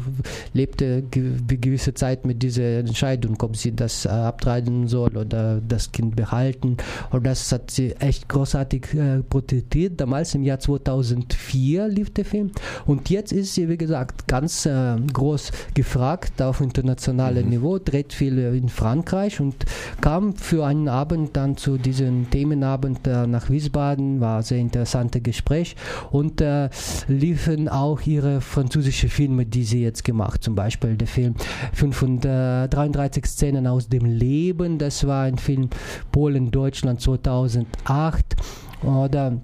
lebte 0.53 1.03
ge 1.03 1.33
gewisse 1.47 1.95
Zeit 1.95 2.25
mit 2.25 2.43
dieser 2.43 2.79
Entscheidung, 2.79 3.37
ob 3.43 3.57
sie 3.57 3.75
das 3.75 4.07
abtreiben 4.07 4.89
soll 4.89 5.17
oder 5.17 5.61
das 5.61 5.93
Kind 5.93 6.17
behalten. 6.17 6.77
Und 7.11 7.27
das 7.27 7.53
hat 7.53 7.71
sie 7.71 7.93
echt 7.97 8.29
großartig 8.29 8.95
äh, 8.95 9.23
porträtiert. 9.23 10.01
Damals 10.01 10.35
im 10.35 10.43
Jahr 10.43 10.59
2004 10.59 11.89
lief 11.89 12.13
der 12.13 12.25
Film. 12.25 12.51
Und 12.87 13.11
jetzt 13.11 13.33
ist 13.33 13.55
sie, 13.55 13.69
wie 13.69 13.77
gesagt, 13.77 14.27
ganz 14.29 14.54
ganz 14.55 14.67
äh, 14.67 14.97
groß 15.13 15.53
gefragt 15.75 16.41
auf 16.41 16.61
internationalem 16.61 17.45
mhm. 17.45 17.51
Niveau, 17.51 17.79
dreht 17.79 18.13
viel 18.13 18.39
in 18.39 18.69
Frankreich 18.69 19.41
und 19.41 19.65
kam 20.01 20.35
für 20.37 20.65
einen 20.65 20.89
Abend 20.89 21.37
dann 21.37 21.57
zu 21.57 21.79
diesem 21.79 22.31
Themenabend 22.31 23.07
äh, 23.07 23.27
nach 23.27 23.51
Wiesbaden, 23.51 24.21
war 24.21 24.39
ein 24.39 24.43
sehr 24.43 24.59
interessantes 24.59 25.23
Gespräch 25.23 25.77
und 26.11 26.41
äh, 26.41 26.69
liefen 27.09 27.69
auch 27.69 28.01
ihre 28.03 28.41
französische 28.41 29.09
Filme, 29.09 29.47
die 29.47 29.65
sie 29.65 29.83
jetzt 29.83 30.05
gemacht, 30.05 30.43
zum 30.43 30.55
Beispiel 30.55 30.97
der 30.97 31.09
Film 31.09 31.35
533 31.73 33.27
Szenen 33.27 33.67
aus 33.67 33.89
dem 33.89 34.05
Leben, 34.05 34.79
das 34.79 35.07
war 35.07 35.25
ein 35.25 35.39
Film 35.39 35.69
Polen-Deutschland 36.13 37.01
2008 37.01 38.37
oder 38.83 39.41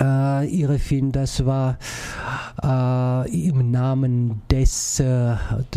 äh, 0.00 0.46
ihre 0.46 0.78
Film, 0.78 1.12
das 1.12 1.44
war 1.44 1.78
äh, 2.62 3.48
im 3.48 3.70
Namen 3.70 4.42
des, 4.50 5.00
äh, 5.00 5.36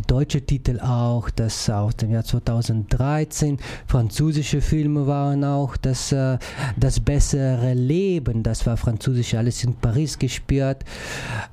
der 0.09 0.45
Titel 0.45 0.79
auch, 0.79 1.29
das 1.29 1.69
aus 1.69 1.95
dem 1.95 2.11
Jahr 2.11 2.23
2013, 2.23 3.57
französische 3.87 4.61
Filme 4.61 5.07
waren 5.07 5.43
auch, 5.43 5.77
das, 5.77 6.11
äh, 6.11 6.37
das 6.77 6.99
bessere 6.99 7.73
Leben, 7.73 8.43
das 8.43 8.65
war 8.65 8.77
französisch, 8.77 9.33
alles 9.35 9.63
in 9.63 9.75
Paris 9.75 10.17
gespielt. 10.17 10.85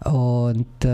Und 0.04 0.84
äh, 0.84 0.88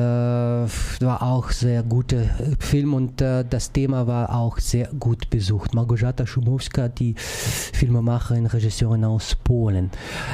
war 1.05 1.23
auch 1.23 1.51
sehr 1.51 1.83
guter 1.83 2.25
Film 2.59 2.95
und 2.95 3.21
äh, 3.21 3.45
das 3.49 3.73
Thema 3.73 4.07
war 4.07 4.35
auch 4.35 4.59
sehr 4.59 4.89
gut 4.99 5.31
besucht. 5.31 5.75
Margojata 5.75 6.27
Szumowska, 6.27 6.89
die 6.89 7.15
Filmemacherin, 7.17 8.47
Regisseurin 8.47 9.05
aus 9.05 9.35
Polen. 9.35 9.91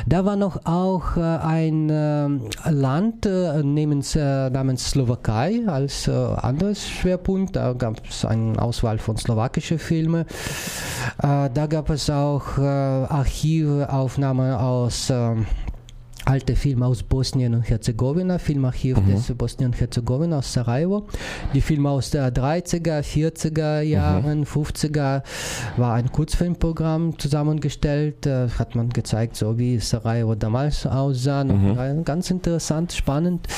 Da 0.07 0.25
war 0.25 0.37
noch 0.37 0.65
auch 0.65 1.17
äh, 1.17 1.21
ein 1.21 1.91
äh, 1.91 2.29
Land 2.71 3.25
namens, 3.25 4.15
namens 4.15 4.91
Slowakei 4.91 5.61
als 5.67 6.09
anderes 6.09 6.89
Schwerpunkt. 6.89 7.57
Da 7.57 7.73
gab 7.73 8.07
es 8.09 8.25
eine 8.25 8.61
Auswahl 8.61 8.99
von 8.99 9.17
slowakischen 9.17 9.79
Filmen. 9.79 10.25
da 11.19 11.49
gab 11.67 11.91
es 11.91 12.09
auch 12.11 12.59
Archivaufnahmen 12.59 14.53
aus 14.55 15.13
alte 16.31 16.55
Filme 16.55 16.87
aus 16.87 17.03
Bosnien 17.03 17.55
und 17.55 17.69
Herzegowina, 17.69 18.39
Filmarchiv 18.39 18.99
mhm. 18.99 19.11
des 19.11 19.33
Bosnien 19.35 19.71
und 19.71 19.81
Herzegowina 19.81 20.39
aus 20.39 20.53
Sarajevo. 20.53 21.09
Die 21.55 21.61
Filme 21.61 21.91
aus 21.91 22.11
der 22.11 22.33
30er, 22.33 23.03
40er 23.03 23.81
Jahren, 23.81 24.41
mhm. 24.41 24.45
50er 24.45 25.23
war 25.77 25.95
ein 25.95 26.13
Kurzfilmprogramm 26.13 27.19
zusammengestellt, 27.19 28.27
äh, 28.27 28.49
hat 28.49 28.77
man 28.77 28.91
gezeigt, 28.91 29.35
so 29.35 29.59
wie 29.59 29.81
Sarajevo 29.81 30.37
damals 30.37 30.87
aussah. 30.87 31.43
Mhm. 31.43 32.05
Ganz 32.05 32.31
interessant, 32.31 32.93
spannend 32.93 33.49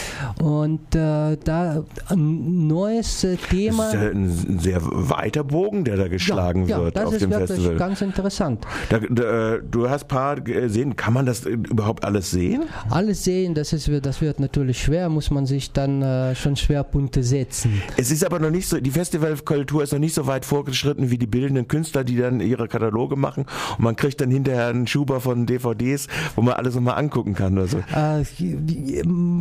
und 0.41 0.95
äh, 0.95 1.37
da 1.45 1.85
ein 2.09 2.67
neues 2.69 3.23
äh, 3.25 3.37
Thema. 3.37 3.93
Das 3.93 3.95
ist 3.95 4.01
ja 4.01 4.11
ein 4.11 4.59
sehr 4.59 4.81
weiter 4.83 5.45
Bogen, 5.45 5.85
der 5.85 5.99
da 5.99 6.09
geschlagen 6.09 6.67
ja, 6.67 6.79
ja, 6.79 6.85
wird 6.85 6.99
auf 6.99 7.19
dem 7.19 7.33
Festival. 7.33 7.77
Ganz 7.77 8.01
interessant. 8.01 8.67
Da, 8.89 8.99
da, 8.99 9.59
du 9.59 9.91
hast 9.91 10.05
ein 10.05 10.09
paar 10.09 10.41
gesehen, 10.41 10.97
kann 10.97 11.13
man 11.13 11.27
das 11.27 11.45
überhaupt 11.45 12.05
alles 12.05 12.31
sehen? 12.31 12.62
Alles 12.91 13.25
sehen, 13.25 13.55
das, 13.55 13.73
ist, 13.73 13.91
das 14.03 14.21
wird 14.21 14.41
natürlich 14.41 14.83
schwer, 14.83 15.09
muss 15.09 15.31
man 15.31 15.47
sich 15.47 15.73
dann 15.73 16.03
äh, 16.03 16.35
schon 16.35 16.57
Schwerpunkte 16.57 17.23
setzen. 17.23 17.81
Es 17.97 18.11
ist 18.11 18.25
aber 18.25 18.39
noch 18.39 18.51
nicht 18.51 18.69
so, 18.69 18.81
die 18.81 18.91
Festivalkultur 18.91 19.83
ist 19.83 19.93
noch 19.93 19.99
nicht 19.99 20.15
so 20.15 20.27
weit 20.27 20.45
vorgeschritten 20.45 21.11
wie 21.11 21.19
die 21.19 21.27
bildenden 21.27 21.69
Künstler, 21.69 22.05
die 22.05 22.17
dann 22.17 22.41
ihre 22.41 22.69
Kataloge 22.69 23.17
machen 23.17 23.47
und 23.77 23.85
man 23.85 23.97
kriegt 23.97 24.21
dann 24.21 24.31
hinterher 24.31 24.69
einen 24.69 24.87
Schuber 24.87 25.21
von 25.21 25.47
DVDs, 25.47 26.09
wo 26.37 26.43
man 26.43 26.55
alles 26.55 26.75
nochmal 26.75 26.99
angucken 26.99 27.35
kann 27.35 27.57
oder 27.59 27.67
so. 27.67 27.79
Äh, 27.79 28.25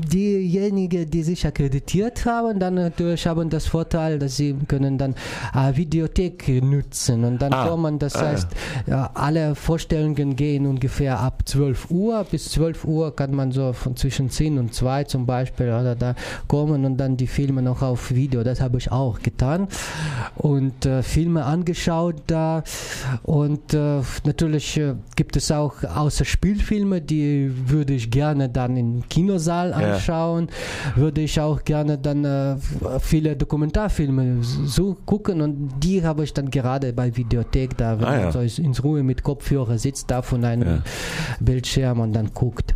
diejenigen, 0.08 1.10
die 1.10 1.24
sich 1.24 1.46
akkreditiert 1.46 2.26
haben, 2.26 2.60
dann 2.60 2.76
natürlich 2.76 3.26
haben 3.28 3.50
das 3.50 3.68
Vorteil, 3.68 4.20
dass 4.20 4.38
sie 4.38 4.56
können 4.68 4.98
dann 4.98 5.16
äh, 5.54 5.76
Videothek 5.76 6.62
nutzen 6.64 7.24
und 7.24 7.42
dann 7.42 7.54
ah, 7.54 7.68
kommen, 7.68 8.00
das 8.00 8.16
ah, 8.16 8.28
heißt, 8.28 8.48
ja, 8.88 9.12
alle 9.14 9.56
Vorstellungen 9.56 10.36
gehen 10.36 10.66
ungefähr 10.66 11.20
ab 11.20 11.44
12 11.46 11.92
Uhr 11.92 12.26
bis 12.30 12.52
12 12.52 12.86
Uhr 12.86 13.11
Uhr 13.12 13.16
kann 13.16 13.36
man 13.36 13.52
so 13.52 13.74
von 13.74 13.96
zwischen 13.96 14.30
10 14.30 14.58
und 14.58 14.74
2 14.74 15.04
zum 15.04 15.26
Beispiel 15.26 15.68
oder 15.68 15.96
da 15.96 16.16
kommen 16.48 16.86
und 16.86 16.98
dann 16.98 17.18
die 17.18 17.28
Filme 17.28 17.62
noch 17.62 17.82
auf 17.82 18.12
Video. 18.12 18.44
Das 18.44 18.62
habe 18.62 18.78
ich 18.78 18.92
auch 18.92 19.20
getan 19.20 19.68
und 20.36 20.86
äh, 20.86 21.04
Filme 21.04 21.46
angeschaut 21.46 22.16
da 22.28 22.64
und 23.24 23.74
äh, 23.74 24.02
natürlich 24.24 24.78
äh, 24.78 24.96
gibt 25.16 25.36
es 25.36 25.52
auch 25.52 25.84
außer 25.84 26.26
Spielfilme, 26.26 27.02
die 27.02 27.52
würde 27.68 27.94
ich 27.94 28.10
gerne 28.10 28.50
dann 28.50 28.78
im 28.78 29.08
Kinosaal 29.10 29.74
anschauen, 29.74 30.48
ja. 30.96 31.02
würde 31.02 31.22
ich 31.22 31.40
auch 31.40 31.64
gerne 31.64 31.98
dann 31.98 32.26
äh, 32.26 32.56
viele 33.00 33.36
Dokumentarfilme 33.36 34.38
so 34.42 34.96
gucken 35.06 35.42
und 35.42 35.72
die 35.84 36.04
habe 36.04 36.24
ich 36.24 36.34
dann 36.34 36.50
gerade 36.50 36.94
bei 36.94 37.16
Videothek 37.16 37.78
da, 37.78 38.00
wenn 38.00 38.06
ah, 38.06 38.18
ja. 38.18 38.24
man 38.32 38.32
so 38.32 38.62
ins 38.62 38.84
Ruhe 38.84 39.04
mit 39.04 39.24
Kopfhörer 39.24 39.78
sitzt, 39.78 40.10
da 40.10 40.22
von 40.22 40.46
einem 40.46 40.68
ja. 40.68 40.84
Bildschirm 41.40 42.00
und 42.00 42.14
dann 42.14 42.34
guckt. 42.34 42.74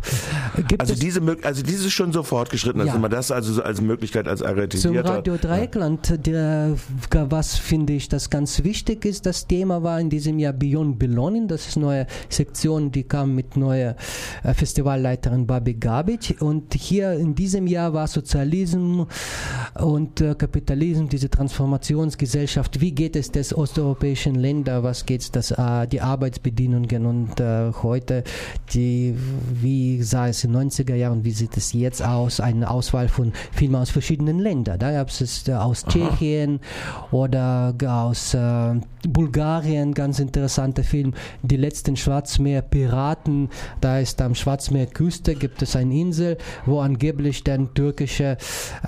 Gibt 0.68 0.80
also 0.80 0.94
diese 0.94 1.20
also 1.42 1.62
dieses 1.62 1.86
ist 1.86 1.92
schon 1.92 2.12
so 2.12 2.22
fortgeschritten, 2.22 2.80
ja. 2.80 2.86
dass 2.86 3.00
man 3.00 3.10
das 3.10 3.30
also 3.30 3.62
als 3.62 3.80
Möglichkeit 3.80 4.28
als 4.28 4.42
Zum 4.80 4.96
Radio 4.96 5.36
Dreieckland, 5.36 6.26
der, 6.26 6.76
was 7.10 7.56
finde 7.56 7.94
ich, 7.94 8.08
das 8.08 8.30
ganz 8.30 8.62
wichtig 8.64 9.04
ist, 9.04 9.26
das 9.26 9.46
Thema 9.46 9.82
war 9.82 10.00
in 10.00 10.10
diesem 10.10 10.38
Jahr 10.38 10.52
Beyond 10.52 10.98
Beloning, 10.98 11.48
das 11.48 11.68
ist 11.68 11.76
eine 11.76 11.86
neue 11.86 12.06
Sektion, 12.28 12.90
die 12.90 13.04
kam 13.04 13.34
mit 13.34 13.56
neuer 13.56 13.96
äh, 14.42 14.54
Festivalleiterin 14.54 15.46
Babi 15.46 15.74
Gabic. 15.74 16.36
Und 16.40 16.74
hier 16.74 17.12
in 17.12 17.34
diesem 17.34 17.66
Jahr 17.66 17.92
war 17.92 18.06
Sozialismus 18.06 19.06
und 19.74 20.20
äh, 20.20 20.34
Kapitalismus, 20.34 21.10
diese 21.10 21.30
Transformationsgesellschaft, 21.30 22.80
wie 22.80 22.92
geht 22.92 23.16
es 23.16 23.30
des 23.30 23.54
osteuropäischen 23.54 24.34
Ländern, 24.34 24.82
was 24.82 25.06
geht 25.06 25.28
es, 25.34 25.50
äh, 25.50 25.86
die 25.86 26.00
Arbeitsbedingungen? 26.00 27.06
Und 27.06 27.40
heute 27.82 28.24
die, 28.72 29.14
wie 29.62 30.02
sah 30.06 30.28
es 30.28 30.44
in 30.44 30.52
den 30.52 30.70
90er 30.70 30.94
Jahren, 30.94 31.24
wie 31.24 31.32
sieht 31.32 31.56
es 31.56 31.72
jetzt 31.72 32.02
aus, 32.02 32.40
eine 32.40 32.70
Auswahl 32.70 33.08
von 33.08 33.32
Filmen 33.52 33.76
aus 33.76 33.90
verschiedenen 33.90 34.38
Ländern. 34.38 34.78
Da 34.78 34.92
gab 34.92 35.08
es 35.08 35.46
äh, 35.48 35.52
aus 35.52 35.84
Aha. 35.84 35.92
Tschechien 35.92 36.60
oder 37.10 37.74
aus 37.86 38.34
äh, 38.34 38.74
Bulgarien, 39.06 39.94
ganz 39.94 40.18
interessanter 40.18 40.84
Film, 40.84 41.14
die 41.42 41.56
letzten 41.56 41.96
Schwarzmeer-Piraten, 41.96 43.50
da 43.80 43.98
ist 43.98 44.20
am 44.22 44.34
Schwarzmeerküste, 44.34 45.34
gibt 45.34 45.62
es 45.62 45.76
eine 45.76 45.94
Insel, 45.94 46.38
wo 46.64 46.80
angeblich 46.80 47.44
der 47.44 47.72
türkische 47.74 48.36
äh, 48.82 48.86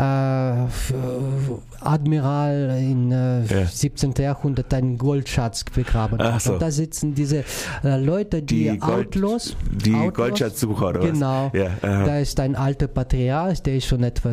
Admiral 1.80 2.76
im 2.80 3.12
äh, 3.12 3.44
ja. 3.44 3.66
17. 3.66 4.14
Jahrhundert 4.18 4.72
einen 4.74 4.98
Goldschatz 4.98 5.64
begraben 5.64 6.18
hat. 6.18 6.42
So. 6.42 6.54
Und 6.54 6.62
da 6.62 6.70
sitzen 6.70 7.14
diese 7.14 7.44
äh, 7.84 8.00
Leute, 8.00 8.42
die, 8.42 8.70
die 8.70 8.78
Gold, 8.78 9.08
Outlaws. 9.08 9.56
Die 9.70 9.94
Outlaws, 9.94 10.14
Goldschatzsucher, 10.14 10.88
oder 10.88 11.07
Genau. 11.12 11.50
Ja, 11.54 11.70
da 11.82 12.18
ist 12.18 12.38
ein 12.40 12.56
alter 12.56 12.88
Patriarch, 12.88 13.62
der 13.62 13.76
ist 13.76 13.86
schon 13.86 14.02
etwa 14.02 14.30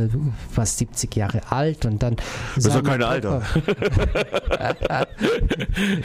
fast 0.52 0.78
70 0.80 1.16
Jahre 1.16 1.42
alt 1.50 1.86
und 1.86 2.02
dann. 2.02 2.16
Das 2.56 2.66
ist 2.66 2.76
doch 2.76 2.84
keine 2.84 3.08
Alter. 3.08 3.42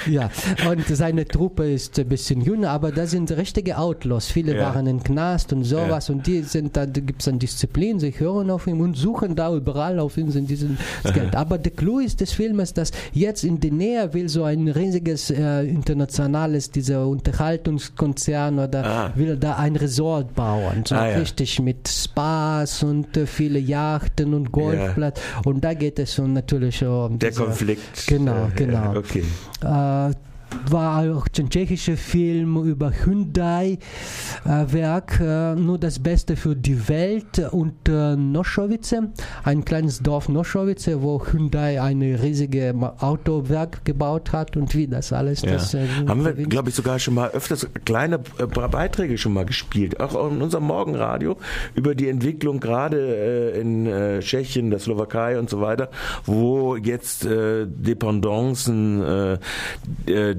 ja, 0.06 0.30
und 0.68 0.86
seine 0.86 1.26
Truppe 1.26 1.70
ist 1.70 1.98
ein 1.98 2.08
bisschen 2.08 2.40
jünger, 2.40 2.70
aber 2.70 2.92
das 2.92 3.10
sind 3.10 3.30
richtige 3.32 3.78
Outlaws. 3.78 4.26
Viele 4.26 4.56
ja. 4.56 4.62
waren 4.62 4.86
in 4.86 5.02
Knast 5.02 5.52
und 5.52 5.64
sowas 5.64 6.08
ja. 6.08 6.14
und 6.14 6.26
die 6.26 6.42
sind 6.42 6.76
da, 6.76 6.86
da 6.86 7.00
gibt 7.00 7.22
es 7.22 7.28
eine 7.28 7.38
Disziplin, 7.38 7.98
sie 7.98 8.12
hören 8.18 8.50
auf 8.50 8.66
ihn 8.66 8.80
und 8.80 8.96
suchen 8.96 9.36
da 9.36 9.54
überall 9.54 9.98
auf 9.98 10.16
ihn 10.16 10.30
in 10.30 10.46
diesem 10.46 10.76
Geld. 11.14 11.34
Aber 11.34 11.58
der 11.58 11.72
Clou 11.72 11.98
ist 11.98 12.20
des 12.20 12.32
Filmes, 12.32 12.74
dass 12.74 12.90
jetzt 13.12 13.44
in 13.44 13.60
der 13.60 13.72
Nähe 13.72 14.12
will 14.14 14.28
so 14.28 14.44
ein 14.44 14.68
riesiges 14.68 15.30
äh, 15.30 15.62
internationales, 15.62 16.70
dieser 16.70 17.06
Unterhaltungskonzern 17.06 18.58
oder 18.58 18.84
ah. 18.84 19.12
will 19.14 19.36
da 19.36 19.56
ein 19.56 19.76
Resort 19.76 20.34
bauen. 20.34 20.59
Deutschland, 20.60 20.92
ah, 20.92 21.08
ja. 21.08 21.18
richtig 21.18 21.60
mit 21.60 21.88
Spaß 21.88 22.84
und 22.84 23.16
äh, 23.16 23.26
viele 23.26 23.58
Yachten 23.58 24.34
und 24.34 24.52
Golfplatz. 24.52 25.20
Ja. 25.34 25.42
Und 25.44 25.64
da 25.64 25.74
geht 25.74 25.98
es 25.98 26.18
um 26.18 26.32
natürlich 26.32 26.82
um 26.84 27.18
der 27.18 27.30
diese, 27.30 27.44
Konflikt. 27.44 28.06
Genau, 28.06 28.48
genau. 28.54 28.96
Okay. 28.96 29.24
Äh, 30.50 30.70
war 30.70 31.02
auch 31.16 31.26
ein 31.38 31.48
tschechischer 31.50 31.96
Film 31.96 32.56
über 32.64 32.92
Hyundai-Werk, 33.04 33.78
äh, 35.20 35.54
nur 35.54 35.78
das 35.78 35.98
Beste 35.98 36.36
für 36.36 36.54
die 36.54 36.88
Welt 36.88 37.38
und 37.50 37.88
äh, 37.88 38.14
Noschowice, 38.16 38.96
ein 39.44 39.64
kleines 39.64 40.00
Dorf 40.00 40.28
Noschowice, 40.28 41.00
wo 41.00 41.24
Hyundai 41.24 41.80
ein 41.80 42.02
riesiges 42.02 42.74
Autowerk 42.98 43.84
gebaut 43.84 44.32
hat 44.32 44.56
und 44.56 44.74
wie 44.74 44.86
das 44.86 45.12
alles. 45.12 45.42
Ja. 45.42 45.52
Das, 45.52 45.74
äh, 45.74 45.86
Haben 46.06 46.24
wir, 46.24 46.32
glaube 46.32 46.70
ich, 46.70 46.74
sogar 46.74 46.98
schon 46.98 47.14
mal 47.14 47.30
öfters 47.30 47.68
kleine 47.84 48.20
äh, 48.38 48.46
Beiträge 48.46 49.18
schon 49.18 49.32
mal 49.32 49.44
gespielt, 49.44 50.00
auch 50.00 50.30
in 50.30 50.40
unserem 50.42 50.64
Morgenradio 50.64 51.36
über 51.74 51.94
die 51.94 52.08
Entwicklung 52.08 52.60
gerade 52.60 52.98
äh, 53.54 53.60
in 53.60 53.86
äh, 53.86 54.20
Tschechien, 54.20 54.70
der 54.70 54.78
Slowakei 54.78 55.38
und 55.38 55.50
so 55.50 55.60
weiter, 55.60 55.90
wo 56.24 56.76
jetzt 56.76 57.26
Dependancen 57.26 59.02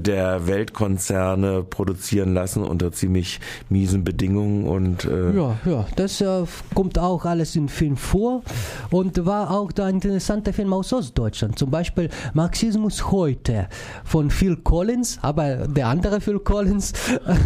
der 0.02 0.46
Weltkonzerne 0.46 1.62
produzieren 1.62 2.34
lassen 2.34 2.62
unter 2.64 2.92
ziemlich 2.92 3.40
miesen 3.68 4.04
Bedingungen 4.04 4.66
und 4.66 5.04
äh 5.04 5.34
ja, 5.34 5.56
ja, 5.64 5.86
das 5.96 6.20
äh, 6.20 6.44
kommt 6.74 6.98
auch 6.98 7.24
alles 7.24 7.56
im 7.56 7.68
Film 7.68 7.96
vor 7.96 8.42
und 8.90 9.24
war 9.24 9.50
auch 9.50 9.72
da 9.72 9.86
ein 9.86 9.96
interessanter 9.96 10.52
Film 10.52 10.72
aus 10.72 10.92
Ostdeutschland, 10.92 11.58
zum 11.58 11.70
Beispiel 11.70 12.08
Marxismus 12.34 13.10
heute 13.10 13.68
von 14.04 14.30
Phil 14.30 14.56
Collins, 14.56 15.18
aber 15.22 15.68
der 15.68 15.88
andere 15.88 16.20
Phil 16.20 16.38
Collins, 16.40 16.92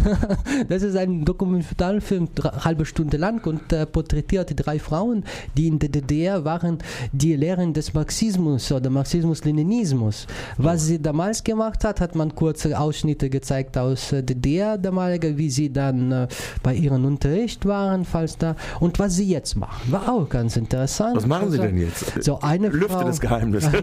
das 0.69 0.83
ist 0.83 0.97
ein 0.97 1.25
Dokumentarfilm, 1.25 2.29
halbe 2.65 2.85
Stunde 2.87 3.17
lang 3.17 3.47
und 3.47 3.73
äh, 3.73 3.87
porträtiert 3.87 4.53
drei 4.57 4.79
Frauen, 4.79 5.25
die 5.57 5.67
in 5.67 5.79
der 5.79 5.89
DDR 5.89 6.45
waren, 6.45 6.79
die 7.13 7.37
Lehren 7.37 7.73
des 7.73 7.95
Marxismus 7.95 8.73
oder 8.73 8.91
Marxismus-Leninismus. 8.91 10.27
Was 10.57 10.87
sie 10.87 11.01
damals 11.01 11.45
gemacht 11.45 11.85
hat, 11.85 12.01
hat 12.01 12.15
man 12.15 12.35
kurz 12.35 12.46
kurze 12.47 12.79
Ausschnitte 12.79 13.29
gezeigt 13.29 13.77
aus 13.77 14.13
äh, 14.13 14.23
DDR 14.23 14.79
damaliger, 14.79 15.37
wie 15.37 15.51
sie 15.51 15.73
dann 15.73 16.13
äh, 16.13 16.29
bei 16.63 16.75
ihrem 16.75 17.05
Unterricht 17.05 17.67
waren, 17.67 18.05
falls 18.05 18.39
da 18.39 18.55
und 18.79 19.01
was 19.01 19.17
sie 19.17 19.29
jetzt 19.29 19.57
machen. 19.57 19.91
War 19.91 20.09
auch 20.13 20.29
ganz 20.29 20.57
interessant. 20.57 21.17
Was 21.17 21.27
machen 21.27 21.51
Sie 21.51 21.59
also, 21.59 21.69
denn 21.69 21.77
jetzt? 21.77 22.23
So 22.23 22.39
eine 22.39 22.69
Lüfte 22.69 22.91
Frau, 22.91 23.03
das 23.03 23.21
Geheimnis. 23.21 23.69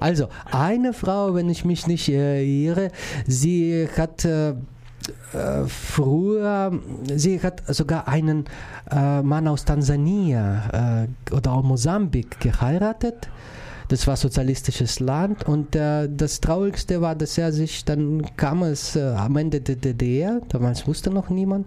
Also 0.00 0.28
eine 0.50 0.94
Frau, 0.94 1.34
wenn 1.34 1.48
ich 1.48 1.64
mich 1.64 1.86
nicht 1.86 2.08
äh, 2.08 2.42
irre, 2.42 2.90
sie 3.26 3.86
hat 3.96 4.26
früher, 5.66 6.72
sie 7.14 7.40
hat 7.40 7.62
sogar 7.66 8.08
einen 8.08 8.44
Mann 8.90 9.48
aus 9.48 9.64
Tansania 9.64 11.06
oder 11.30 11.52
auch 11.52 11.62
Mosambik 11.62 12.38
geheiratet 12.40 13.28
das 13.92 14.06
war 14.06 14.16
sozialistisches 14.16 15.00
Land 15.00 15.46
und 15.46 15.76
äh, 15.76 16.08
das 16.08 16.40
Traurigste 16.40 17.02
war, 17.02 17.14
dass 17.14 17.36
er 17.36 17.52
sich, 17.52 17.84
dann 17.84 18.24
kam 18.36 18.62
es 18.62 18.96
äh, 18.96 19.02
am 19.02 19.36
Ende 19.36 19.60
der 19.60 19.76
DDR, 19.76 20.40
damals 20.48 20.86
wusste 20.86 21.10
noch 21.10 21.28
niemand, 21.28 21.66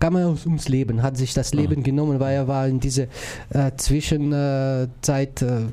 kam 0.00 0.16
er 0.16 0.34
ums 0.44 0.68
Leben, 0.68 1.00
hat 1.00 1.16
sich 1.16 1.32
das 1.32 1.54
Leben 1.54 1.76
oh. 1.78 1.82
genommen, 1.82 2.18
weil 2.18 2.34
er 2.34 2.48
war 2.48 2.66
in 2.66 2.80
diese 2.80 3.06
äh, 3.50 3.70
Zwischenzeit 3.76 5.42
äh, 5.42 5.66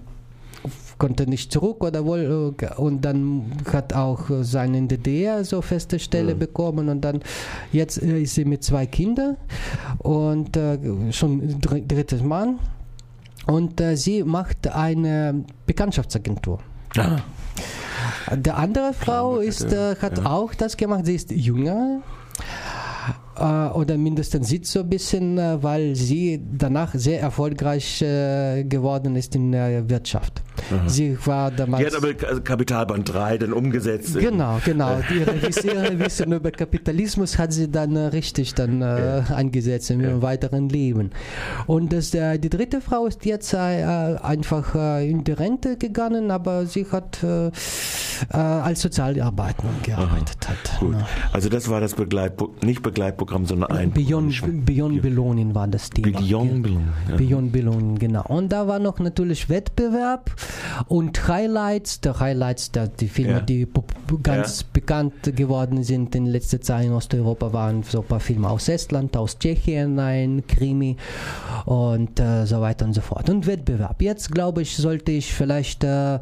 konnte 0.99 1.27
nicht 1.27 1.51
zurück 1.51 1.83
oder 1.83 2.05
wohl 2.05 2.53
äh, 2.61 2.73
und 2.75 3.01
dann 3.01 3.53
hat 3.71 3.93
auch 3.93 4.25
seine 4.41 4.85
DDR 4.85 5.43
so 5.43 5.63
feste 5.63 5.97
Stelle 5.97 6.35
mhm. 6.35 6.39
bekommen 6.39 6.89
und 6.89 7.01
dann 7.01 7.21
jetzt 7.71 7.99
äh, 8.03 8.21
ist 8.21 8.35
sie 8.35 8.45
mit 8.45 8.63
zwei 8.63 8.85
Kindern 8.85 9.35
und 9.97 10.59
schon 11.11 11.59
drittes 11.59 12.21
Mann 12.21 12.59
und 13.47 13.81
äh, 13.81 13.95
sie 13.95 14.23
macht 14.23 14.67
eine 14.67 15.43
Bekanntschaftsagentur. 15.65 16.59
Ah. 16.97 17.17
Der 18.35 18.57
andere 18.57 18.93
Frau 18.93 19.37
ist, 19.37 19.71
äh, 19.71 19.95
hat 19.95 20.17
ja. 20.17 20.25
auch 20.25 20.53
das 20.53 20.77
gemacht. 20.77 21.05
Sie 21.05 21.15
ist 21.15 21.31
jünger 21.31 22.01
oder 23.37 23.97
mindestens 23.97 24.47
sieht 24.47 24.65
so 24.65 24.79
ein 24.79 24.89
bisschen, 24.89 25.37
äh, 25.37 25.61
weil 25.61 25.95
sie 25.95 26.41
danach 26.57 26.93
sehr 26.93 27.21
erfolgreich 27.21 28.01
äh, 28.01 28.63
geworden 28.63 29.15
ist 29.15 29.35
in 29.35 29.51
der 29.51 29.89
Wirtschaft. 29.89 30.41
Aha. 30.71 30.89
Sie 30.89 31.17
war 31.25 31.51
damals. 31.51 31.83
Die 31.83 31.95
hat 31.95 32.03
aber 32.03 32.27
also 32.27 32.41
Kapitalband 32.41 33.13
3 33.13 33.37
dann 33.37 33.53
umgesetzt. 33.53 34.17
Genau, 34.17 34.59
genau. 34.65 34.99
Ihre, 35.13 35.41
Wissen 35.99 36.33
über 36.33 36.51
Kapitalismus 36.51 37.37
hat 37.37 37.53
sie 37.53 37.69
dann 37.69 37.95
richtig 37.95 38.55
dann 38.55 38.81
ja. 38.81 39.19
eingesetzt 39.35 39.91
in 39.91 39.99
ihrem 39.99 40.17
ja. 40.17 40.21
weiteren 40.21 40.69
Leben. 40.69 41.11
Und 41.67 41.93
das, 41.93 42.11
die 42.11 42.49
dritte 42.49 42.81
Frau 42.81 43.05
ist 43.05 43.25
jetzt 43.25 43.53
einfach 43.53 44.99
in 45.01 45.23
die 45.23 45.31
Rente 45.31 45.77
gegangen, 45.77 46.31
aber 46.31 46.65
sie 46.65 46.85
hat 46.91 47.19
als 48.29 48.81
Sozialarbeiterin 48.81 49.69
gearbeitet. 49.83 50.47
Hat, 50.47 50.79
Gut. 50.79 50.95
Also 51.33 51.49
das 51.49 51.69
war 51.69 51.81
das 51.81 51.93
Begleitprogramm, 51.95 52.55
nicht 52.63 52.81
Begleitprogramm, 53.27 53.45
sondern 53.45 53.71
ein 53.71 53.91
Beyond, 53.91 54.65
Beyond 54.65 55.01
Beloning 55.01 55.53
war 55.53 55.67
das 55.67 55.89
Thema. 55.89 56.19
Beyond 56.19 56.63
Beloning. 56.63 56.87
Ja. 57.09 57.15
Beyond 57.15 57.51
Beloning, 57.51 57.99
genau. 57.99 58.23
Und 58.27 58.51
da 58.51 58.67
war 58.67 58.79
noch 58.79 58.99
natürlich 58.99 59.49
Wettbewerb 59.49 60.31
und 60.87 61.27
Highlights, 61.27 62.01
der 62.01 62.19
Highlights, 62.19 62.71
der, 62.71 62.87
die 62.87 63.07
Filme, 63.07 63.31
ja. 63.31 63.39
die 63.41 63.67
ganz. 64.23 64.65
Bekannt 64.87 65.35
geworden 65.35 65.83
sind 65.83 66.15
in 66.15 66.27
letzter 66.27 66.61
Zeit 66.61 66.85
in 66.85 66.93
Osteuropa, 66.93 67.51
waren 67.51 67.83
so 67.83 67.99
ein 67.99 68.07
paar 68.07 68.21
Filme 68.21 68.49
aus 68.49 68.69
Estland, 68.69 69.17
aus 69.17 69.37
Tschechien, 69.37 69.99
ein 69.99 70.47
Krimi 70.47 70.95
und 71.65 72.17
äh, 72.21 72.45
so 72.45 72.61
weiter 72.61 72.85
und 72.85 72.93
so 72.93 73.01
fort. 73.01 73.29
Und 73.29 73.47
Wettbewerb. 73.47 74.01
Jetzt 74.01 74.31
glaube 74.31 74.61
ich, 74.61 74.77
sollte 74.77 75.11
ich 75.11 75.33
vielleicht 75.33 75.83
äh, 75.83 76.19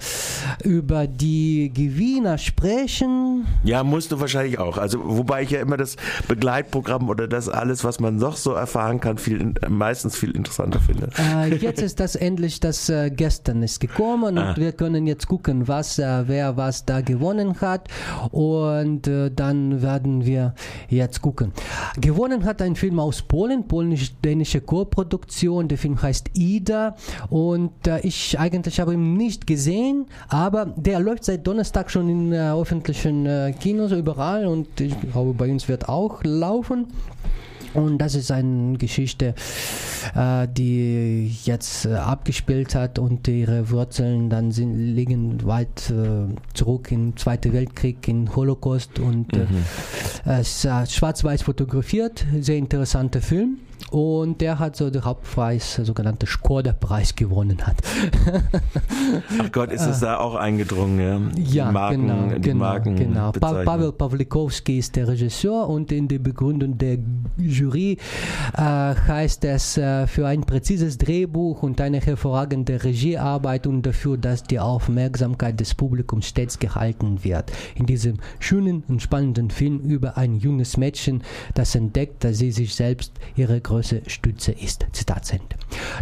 über 0.63 1.05
die 1.05 1.71
Gewinner 1.71 2.39
sprechen. 2.39 3.45
Ja, 3.63 3.83
musst 3.83 4.11
du 4.11 4.19
wahrscheinlich 4.19 4.57
auch. 4.57 4.79
Also, 4.79 4.99
wobei 5.03 5.43
ich 5.43 5.51
ja 5.51 5.59
immer 5.59 5.77
das 5.77 5.95
Begleitprogramm 6.27 7.07
oder 7.07 7.27
das 7.27 7.47
alles, 7.47 7.83
was 7.83 7.99
man 7.99 8.15
noch 8.15 8.35
so 8.35 8.53
erfahren 8.53 8.99
kann, 8.99 9.19
viel, 9.19 9.53
meistens 9.69 10.17
viel 10.17 10.31
interessanter 10.31 10.79
finde. 10.79 11.09
Äh, 11.19 11.53
jetzt 11.57 11.83
ist 11.83 11.99
das 11.99 12.15
endlich, 12.15 12.61
das 12.61 12.89
äh, 12.89 13.11
gestern 13.11 13.61
ist 13.61 13.79
gekommen 13.79 14.39
ah. 14.39 14.49
und 14.49 14.57
wir 14.57 14.71
können 14.71 15.05
jetzt 15.05 15.27
gucken, 15.27 15.67
was, 15.67 15.99
äh, 15.99 16.23
wer 16.25 16.57
was 16.57 16.85
da 16.85 17.01
gewonnen 17.01 17.61
hat 17.61 17.89
und 18.31 18.54
äh, 18.63 19.31
dann 19.35 19.81
werden 19.81 20.25
wir 20.25 20.53
jetzt 20.89 21.21
gucken. 21.21 21.51
Gewonnen 21.99 22.45
hat 22.45 22.61
ein 22.61 22.75
Film 22.75 22.99
aus 22.99 23.21
Polen, 23.21 23.67
polnisch-dänische 23.67 24.61
Co-Produktion. 24.61 25.67
Der 25.67 25.77
Film 25.77 26.01
heißt 26.01 26.31
Ida 26.33 26.95
und 27.29 27.87
äh, 27.87 27.99
ich 28.01 28.39
eigentlich 28.39 28.79
habe 28.79 28.93
ihn 28.93 29.15
nicht 29.15 29.47
gesehen, 29.47 30.05
aber 30.27 30.65
der 30.75 30.99
läuft 30.99 31.25
seit 31.25 31.45
Donnerstag 31.45 31.91
schon 31.91 32.09
in 32.09 32.33
äh, 32.33 32.51
öffentlichen 32.51 33.55
Kinos 33.59 33.91
überall 33.91 34.45
und 34.45 34.79
ich 34.79 34.99
glaube 34.99 35.33
bei 35.33 35.51
uns 35.51 35.67
wird 35.67 35.89
auch 35.89 36.23
laufen. 36.23 36.87
Und 37.75 37.97
das 37.99 38.15
ist 38.15 38.31
eine 38.31 38.77
Geschichte, 38.77 39.35
äh, 40.15 40.47
die 40.47 41.35
jetzt 41.43 41.85
äh, 41.85 41.93
abgespielt 41.95 42.73
hat 42.73 42.99
und 42.99 43.27
ihre 43.27 43.69
Wurzeln 43.69 44.29
dann 44.29 44.51
sind, 44.51 44.95
liegen 44.95 45.45
weit 45.45 45.91
äh, 45.91 46.33
zurück 46.53 46.91
im 46.91 47.17
Zweiten 47.17 47.53
Weltkrieg, 47.53 48.07
im 48.07 48.35
Holocaust 48.35 48.99
und 48.99 49.33
mhm. 49.33 49.65
es 50.25 50.65
ist 50.65 50.93
schwarz-weiß 50.93 51.43
fotografiert, 51.43 52.25
sehr 52.39 52.57
interessanter 52.57 53.21
Film. 53.21 53.59
Und 53.91 54.41
der 54.41 54.59
hat 54.59 54.75
so 54.75 54.89
den 54.89 55.05
Hauptpreis, 55.05 55.75
sogenannte 55.75 56.25
Skoda-Preis 56.25 57.15
gewonnen 57.15 57.65
hat. 57.65 57.77
Ach 59.39 59.51
Gott, 59.51 59.71
ist 59.71 59.85
es 59.85 59.99
da 59.99 60.17
auch 60.17 60.35
eingedrungen, 60.35 60.99
ja? 60.99 61.19
Die 61.35 61.55
ja, 61.55 61.71
Marken, 61.71 62.07
genau, 62.07 62.35
die 62.35 62.41
genau, 62.41 62.59
Marken 62.59 62.95
genau. 62.95 63.31
Pa 63.31 63.63
Pavel 63.63 63.91
Pawlikowski 63.91 64.79
ist 64.79 64.95
der 64.95 65.07
Regisseur 65.07 65.69
und 65.69 65.91
in 65.91 66.07
der 66.07 66.19
Begründung 66.19 66.77
der 66.77 66.97
Jury 67.37 67.97
äh, 68.53 68.61
heißt 68.61 69.45
es 69.45 69.77
äh, 69.77 70.07
für 70.07 70.27
ein 70.27 70.41
präzises 70.41 70.97
Drehbuch 70.97 71.63
und 71.63 71.79
eine 71.81 71.99
hervorragende 71.99 72.83
Regiearbeit 72.83 73.67
und 73.67 73.83
dafür, 73.83 74.17
dass 74.17 74.43
die 74.43 74.59
Aufmerksamkeit 74.59 75.59
des 75.59 75.73
Publikums 75.73 76.27
stets 76.27 76.59
gehalten 76.59 77.23
wird. 77.23 77.51
In 77.75 77.85
diesem 77.85 78.17
schönen 78.39 78.83
und 78.87 79.01
spannenden 79.01 79.49
Film 79.49 79.79
über 79.79 80.17
ein 80.17 80.35
junges 80.35 80.77
Mädchen, 80.77 81.23
das 81.53 81.75
entdeckt, 81.75 82.23
dass 82.23 82.37
sie 82.37 82.51
sich 82.51 82.75
selbst 82.75 83.13
ihre 83.35 83.61
große 83.65 84.03
Stütze 84.07 84.51
ist. 84.51 84.85
Zitat 84.93 85.25
Ende. 85.31 85.55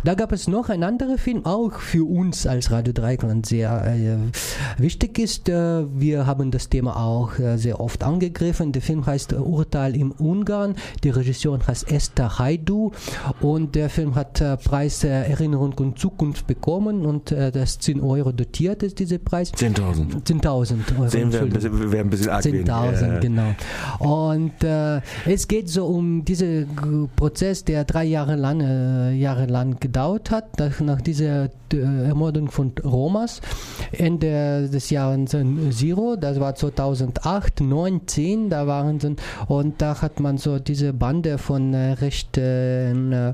Da 0.04 0.14
gab 0.14 0.32
es 0.32 0.48
noch 0.48 0.70
ein 0.70 0.84
anderer 0.84 1.18
Film, 1.18 1.46
auch 1.46 1.80
für 1.80 2.08
uns 2.08 2.46
als 2.46 2.72
Radio 2.72 2.94
Dreikland 2.94 3.46
sehr 3.46 3.86
äh, 3.86 4.82
wichtig 4.82 5.18
ist. 5.18 5.50
Äh, 5.50 5.86
wir 5.98 6.26
haben 6.28 6.52
das 6.52 6.70
Thema 6.70 6.98
auch 6.98 7.40
äh, 7.40 7.58
sehr 7.58 7.80
oft 7.80 8.04
angegriffen. 8.04 8.72
Der 8.74 8.82
Film 8.82 9.06
heißt 9.06 9.34
Urteil 9.34 9.96
im 9.96 10.12
Ungarn. 10.12 10.76
Die 11.04 11.10
Regisseurin 11.10 11.66
heißt 11.66 11.90
Esther 11.90 12.38
Haidu 12.38 12.92
und 13.40 13.76
der 13.76 13.90
Film 13.90 14.16
hat 14.16 14.42
äh, 14.42 14.58
Preis 14.58 15.04
Erinnerung 15.04 15.74
und 15.74 15.98
Zukunft 15.98 16.48
bekommen 16.48 17.06
und 17.06 17.32
äh, 17.32 17.52
das 17.52 17.80
10 17.80 18.02
Euro 18.02 18.32
dotiert 18.32 18.84
ist, 18.84 19.00
dieser 19.00 19.20
Preis. 19.20 19.54
10.000. 19.54 20.24
10.000 20.26 21.00
Euro. 21.00 21.08
10 21.08 21.34
wäre 21.34 21.92
wär 21.92 22.02
ein 22.02 22.10
bisschen 22.10 22.30
arg 22.30 22.44
10.000, 22.44 23.14
ja. 23.14 23.20
genau. 23.20 23.56
Und 24.00 24.64
äh, 24.64 25.02
es 25.26 25.48
geht 25.48 25.70
so 25.70 25.86
um 25.86 26.26
diesen 26.26 27.10
Prozess 27.16 27.53
Prozess, 27.54 27.66
der 27.66 27.86
drei 27.86 28.04
Jahre 28.06 28.36
lang, 28.36 28.62
äh, 28.62 29.14
Jahre 29.14 29.46
lang 29.46 29.80
gedauert 29.80 30.32
hat, 30.32 30.60
nach, 30.82 31.02
dieser 31.02 31.50
äh, 31.72 32.08
Ermordung 32.08 32.50
von 32.50 32.72
Romas, 32.84 33.42
Ende 33.92 34.70
des 34.70 34.90
Jahres 34.90 35.36
Zero, 35.72 36.16
das 36.16 36.40
war 36.40 36.56
2008, 36.56 37.62
9, 37.62 38.08
10, 38.08 38.50
da 38.50 38.68
waren 38.68 39.00
sie, 39.00 39.16
und 39.48 39.82
da 39.82 40.02
hat 40.02 40.20
man 40.20 40.38
so 40.38 40.60
diese 40.60 40.94
Bande 40.94 41.38
von 41.38 41.74
äh, 41.74 41.94
rechten 41.94 43.12
äh, 43.12 43.34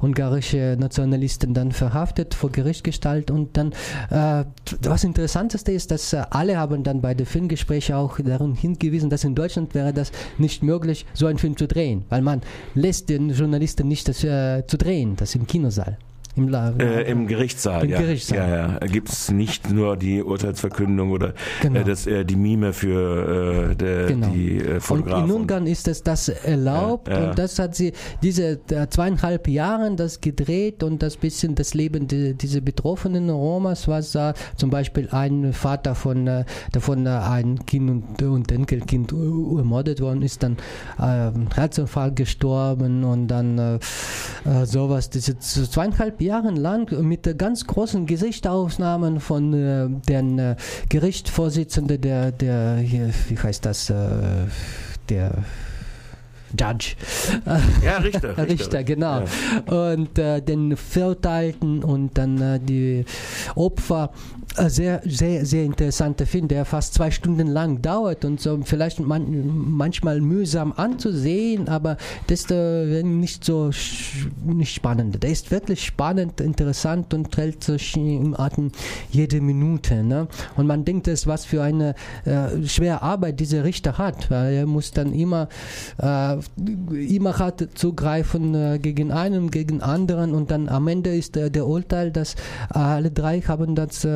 ungarische 0.00 0.76
Nationalisten 0.78 1.54
dann 1.54 1.72
verhaftet, 1.72 2.34
vor 2.34 2.50
Gericht 2.50 2.84
gestellt. 2.84 3.30
Und 3.30 3.56
dann, 3.56 3.72
äh, 4.10 4.44
was 4.82 5.04
interessanteste 5.04 5.72
ist, 5.72 5.90
dass 5.90 6.12
äh, 6.12 6.22
alle 6.30 6.58
haben 6.58 6.82
dann 6.82 7.00
bei 7.00 7.14
den 7.14 7.26
Filmgesprächen 7.26 7.94
auch 7.94 8.18
darum 8.18 8.54
hingewiesen, 8.54 9.10
dass 9.10 9.24
in 9.24 9.34
Deutschland 9.34 9.74
wäre 9.74 9.92
das 9.92 10.10
nicht 10.38 10.62
möglich, 10.62 11.06
so 11.14 11.26
einen 11.26 11.38
Film 11.38 11.56
zu 11.56 11.66
drehen, 11.68 12.04
weil 12.08 12.22
man 12.22 12.40
lässt 12.74 13.08
den 13.08 13.30
Journalisten 13.30 13.59
nicht 13.84 14.08
das 14.08 14.24
äh, 14.24 14.66
zu 14.66 14.76
drehen, 14.76 15.16
das 15.16 15.34
im 15.34 15.46
Kinosaal. 15.46 15.98
Im, 16.40 16.48
La 16.48 16.70
äh, 16.78 17.10
Im 17.10 17.26
Gerichtssaal, 17.26 17.84
Im 17.84 17.90
ja. 17.90 18.00
Gerichtssaal. 18.00 18.38
Ja, 18.38 18.78
ja. 18.80 18.86
Gibt 18.86 19.08
es 19.10 19.30
nicht 19.30 19.70
nur 19.70 19.96
die 19.96 20.22
Urteilsverkündung 20.22 21.10
oder 21.10 21.34
Genau. 21.60 21.80
äh, 21.80 21.84
das, 21.84 22.06
äh, 22.06 22.24
die 22.24 22.36
Mime 22.36 22.72
für 22.72 23.70
äh, 23.72 23.74
der, 23.76 24.06
Genau. 24.06 24.28
die 24.28 24.56
äh, 24.58 24.74
Und 24.74 24.80
Fotografen. 24.80 25.24
in 25.28 25.36
Ungarn 25.36 25.66
ist 25.66 25.86
es 25.88 26.02
das 26.02 26.28
erlaubt 26.28 27.08
Ja, 27.08 27.28
und 27.30 27.38
das 27.38 27.58
hat 27.58 27.74
sie 27.74 27.92
diese 28.22 28.58
äh, 28.70 28.86
zweieinhalb 28.88 29.48
Jahren 29.48 29.96
das 29.96 30.20
gedreht 30.20 30.82
und 30.82 31.02
das 31.02 31.16
bisschen 31.16 31.54
das 31.54 31.74
Leben 31.74 32.08
die, 32.08 32.34
diese 32.34 32.62
betroffenen 32.62 33.28
Romas, 33.28 33.86
was 33.88 34.12
da 34.12 34.32
zum 34.56 34.70
Beispiel 34.70 35.08
ein 35.10 35.52
Vater 35.52 35.94
von 35.94 36.44
davon 36.72 37.06
ein 37.06 37.66
Kind 37.66 37.90
und, 37.90 38.22
und 38.22 38.52
Enkelkind 38.52 39.12
ermordet 39.12 40.00
worden 40.00 40.22
ist, 40.22 40.42
dann 40.42 40.56
äh, 40.98 41.30
Herzinfarkt 41.54 42.16
gestorben 42.16 43.04
und 43.04 43.28
dann 43.28 43.78
sowas. 44.64 45.10
Diese 45.10 45.38
zweieinhalb 45.38 46.20
Jahre 46.20 46.29
lang 46.56 46.90
mit 47.02 47.38
ganz 47.38 47.66
großen 47.66 48.06
Gesichtsaufnahmen 48.06 49.20
von 49.20 49.52
äh, 49.52 49.88
den 50.08 50.38
äh, 50.38 50.56
Gerichtsvorsitzenden 50.88 52.00
der, 52.00 52.32
der 52.32 52.76
hier, 52.76 53.10
wie 53.28 53.38
heißt 53.38 53.64
das, 53.66 53.90
äh, 53.90 53.94
der 55.08 55.44
Judge. 56.58 56.96
ja, 57.84 57.96
Richter. 58.02 58.36
Richter, 58.38 58.84
genau. 58.84 59.24
Und 59.66 60.18
äh, 60.18 60.40
den 60.40 60.76
Verurteilten 60.76 61.84
und 61.84 62.16
dann 62.16 62.40
äh, 62.40 62.60
die 62.60 63.04
Opfer. 63.54 64.10
Äh, 64.56 64.68
Sehr, 64.68 65.00
sehr, 65.04 65.46
sehr 65.46 65.64
interessanter 65.64 66.26
Film, 66.26 66.48
der 66.48 66.64
fast 66.64 66.94
zwei 66.94 67.10
Stunden 67.10 67.46
lang 67.46 67.82
dauert 67.82 68.24
und 68.24 68.40
so 68.40 68.58
vielleicht 68.64 68.98
man, 68.98 69.76
manchmal 69.76 70.20
mühsam 70.20 70.72
anzusehen, 70.76 71.68
aber 71.68 71.96
das 72.26 72.40
ist 72.40 72.50
äh, 72.50 73.02
nicht 73.02 73.44
so 73.44 73.70
nicht 74.44 74.74
spannend. 74.74 75.22
Der 75.22 75.30
ist 75.30 75.50
wirklich 75.50 75.84
spannend, 75.84 76.40
interessant 76.40 77.14
und 77.14 77.36
hält 77.36 77.62
sich 77.62 77.96
im 77.96 78.38
Atem 78.38 78.72
jede 79.10 79.40
Minute. 79.40 80.02
Ne? 80.02 80.26
Und 80.56 80.66
man 80.66 80.84
denkt, 80.84 81.06
es 81.06 81.26
was 81.26 81.44
für 81.44 81.62
eine 81.62 81.94
äh, 82.24 82.66
schwere 82.66 83.02
Arbeit 83.02 83.38
dieser 83.38 83.62
Richter 83.62 83.98
hat, 83.98 84.30
weil 84.30 84.54
er 84.54 84.66
muss 84.66 84.90
dann 84.90 85.12
immer 85.12 85.48
äh, 85.98 86.36
immer 87.06 87.38
hart 87.38 87.68
zugreifen 87.74 88.54
äh, 88.54 88.78
gegen 88.80 89.12
einen, 89.12 89.50
gegen 89.50 89.80
anderen 89.80 90.34
und 90.34 90.50
dann 90.50 90.68
am 90.68 90.88
Ende 90.88 91.14
ist 91.16 91.36
äh, 91.36 91.50
der 91.50 91.66
Urteil, 91.66 92.10
dass 92.10 92.34
alle 92.70 93.10
drei 93.10 93.40
haben 93.42 93.74
das 93.74 94.06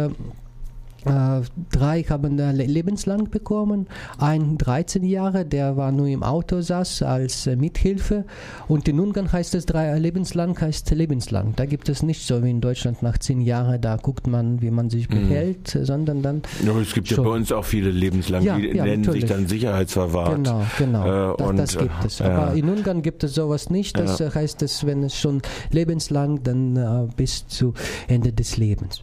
drei 1.71 2.03
haben 2.05 2.37
da 2.37 2.51
le- 2.51 2.65
lebenslang 2.67 3.31
bekommen. 3.31 3.87
Ein 4.19 4.59
13 4.59 5.05
Jahre, 5.05 5.45
der 5.45 5.77
war 5.77 5.93
nur 5.93 6.07
im 6.07 6.23
Auto 6.23 6.61
saß 6.61 7.03
als 7.03 7.47
äh, 7.47 7.57
Mithilfe. 7.57 8.25
Und 8.69 8.89
in 8.89 9.01
Ungarn 9.01 9.31
heißt 9.33 9.55
es 9.55 9.67
drei, 9.67 9.97
lebenslang 9.99 10.59
heißt 10.61 10.91
lebenslang. 10.91 11.55
Da 11.57 11.67
gibt 11.67 11.89
es 11.89 12.03
nicht 12.03 12.27
so 12.27 12.43
wie 12.43 12.51
in 12.51 12.61
Deutschland 12.61 13.03
nach 13.03 13.19
10 13.19 13.41
Jahren, 13.41 13.81
da 13.81 13.97
guckt 13.97 14.27
man, 14.27 14.63
wie 14.63 14.71
man 14.71 14.91
sich 14.91 15.09
behält, 15.09 15.77
sondern 15.83 16.23
dann 16.23 16.43
Ja, 16.65 16.71
aber 16.71 16.81
es 16.81 16.93
gibt 16.95 17.09
ja 17.11 17.17
Schon. 17.17 17.25
bei 17.25 17.31
uns 17.33 17.53
auch 17.53 17.65
viele 17.65 17.91
lebenslang, 17.91 18.43
Ja, 18.43 18.57
die 18.59 18.69
ja, 18.69 18.85
nennen 18.85 19.03
natürlich. 19.03 19.23
sich 19.23 19.31
dann 19.31 19.47
Sicherheitsverwahrt. 19.47 20.37
Genau, 20.37 20.63
genau. 20.79 21.33
Äh, 21.33 21.37
das, 21.39 21.49
und, 21.49 21.57
das 21.59 21.79
gibt 21.79 22.05
es. 22.05 22.21
äh, 22.21 22.25
Aber 22.25 22.47
ja. 22.49 22.53
in 22.55 22.69
Ungarn 22.69 23.03
gibt 23.03 23.25
es 23.25 23.35
sowas 23.35 23.71
nicht. 23.71 23.99
Das 23.99 24.19
Ja. 24.19 24.27
äh, 24.27 24.31
heißt 24.31 24.63
es, 24.63 24.87
wenn 24.87 25.03
es 25.03 25.17
schon 25.19 25.43
lebenslang, 25.71 26.43
dann 26.43 26.77
äh, 26.77 27.09
bis 27.17 27.47
zu 27.49 27.75
Ende 28.09 28.33
des 28.33 28.57
Lebens. 28.57 29.01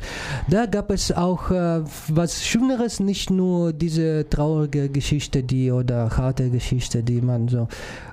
Da 0.49 0.65
gab 0.65 0.91
es 0.91 1.11
auch 1.11 1.51
äh, 1.51 1.81
was 2.07 2.45
Schöneres, 2.45 2.99
nicht 2.99 3.29
nur 3.29 3.73
diese 3.73 4.27
traurige 4.29 4.89
Geschichte, 4.89 5.43
die 5.43 5.71
oder 5.71 6.09
harte 6.17 6.49
Geschichte, 6.49 7.03
die 7.03 7.21
man 7.21 7.47
so 7.47 7.67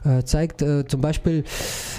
äh, 0.04 0.22
zeigt. 0.24 0.62
Äh, 0.62 0.86
zum 0.86 1.00
Beispiel 1.00 1.44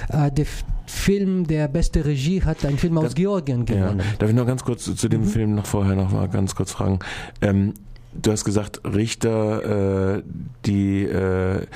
äh, 0.10 0.32
der 0.32 0.46
Film 0.86 1.46
Der 1.46 1.68
beste 1.68 2.04
Regie 2.04 2.42
hat 2.44 2.66
einen 2.66 2.80
Film 2.80 2.98
aus 2.98 3.04
Das- 3.06 3.16
Georgien 3.16 3.66
Ja. 3.70 3.76
gewonnen. 3.76 4.02
Darf 4.18 4.30
ich 4.30 4.36
noch 4.36 4.48
ganz 4.48 4.64
kurz 4.64 4.84
zu, 4.86 4.96
zu 4.96 5.08
dem 5.08 5.22
Mhm. 5.22 5.26
Film 5.26 5.56
noch 5.56 5.68
vorher 5.68 5.96
noch 5.96 6.12
mal 6.12 6.28
ganz 6.30 6.56
kurz 6.56 6.72
fragen? 6.72 6.98
Ähm, 7.42 7.76
du 8.20 8.32
hast 8.32 8.44
gesagt, 8.44 8.82
Richter, 8.86 10.16
äh, 10.18 10.24
die 10.66 11.04
äh, 11.04 11.68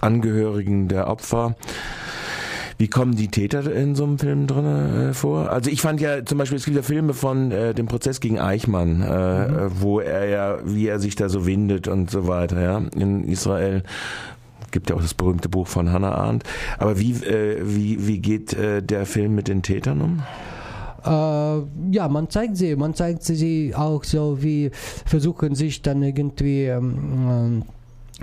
Angehörigen 0.00 0.88
der 0.88 1.06
Opfer. 1.08 1.54
Wie 2.82 2.88
kommen 2.88 3.14
die 3.14 3.28
Täter 3.28 3.72
in 3.72 3.94
so 3.94 4.02
einem 4.02 4.18
Film 4.18 4.48
drin 4.48 4.66
äh, 4.66 5.14
vor? 5.14 5.50
Also 5.50 5.70
ich 5.70 5.80
fand 5.80 6.00
ja 6.00 6.24
zum 6.24 6.38
Beispiel, 6.38 6.58
es 6.58 6.64
gibt 6.64 6.76
ja 6.76 6.82
Filme 6.82 7.14
von 7.14 7.52
äh, 7.52 7.74
dem 7.74 7.86
Prozess 7.86 8.18
gegen 8.18 8.40
Eichmann, 8.40 9.02
äh, 9.02 9.46
Mhm. 9.46 9.70
wo 9.78 10.00
er 10.00 10.26
ja, 10.28 10.58
wie 10.64 10.88
er 10.88 10.98
sich 10.98 11.14
da 11.14 11.28
so 11.28 11.46
windet 11.46 11.86
und 11.86 12.10
so 12.10 12.26
weiter, 12.26 12.60
ja, 12.60 12.82
in 12.96 13.22
Israel. 13.22 13.84
Gibt 14.72 14.90
ja 14.90 14.96
auch 14.96 15.00
das 15.00 15.14
berühmte 15.14 15.48
Buch 15.48 15.68
von 15.68 15.92
Hannah 15.92 16.10
Arendt. 16.12 16.42
Aber 16.76 16.98
wie, 16.98 17.12
äh, 17.12 17.60
wie, 17.62 18.04
wie 18.08 18.18
geht 18.18 18.52
äh, 18.54 18.82
der 18.82 19.06
Film 19.06 19.36
mit 19.36 19.46
den 19.46 19.62
Tätern 19.62 20.00
um? 20.00 20.22
Äh, 21.04 21.94
ja, 21.94 22.08
man 22.08 22.30
zeigt 22.30 22.56
sie, 22.56 22.74
man 22.74 22.94
zeigt 22.94 23.22
sie 23.22 23.74
auch 23.76 24.02
so, 24.02 24.42
wie 24.42 24.72
versuchen 25.06 25.54
sich 25.54 25.82
dann 25.82 26.02
irgendwie 26.02 26.64
ähm, 26.64 27.62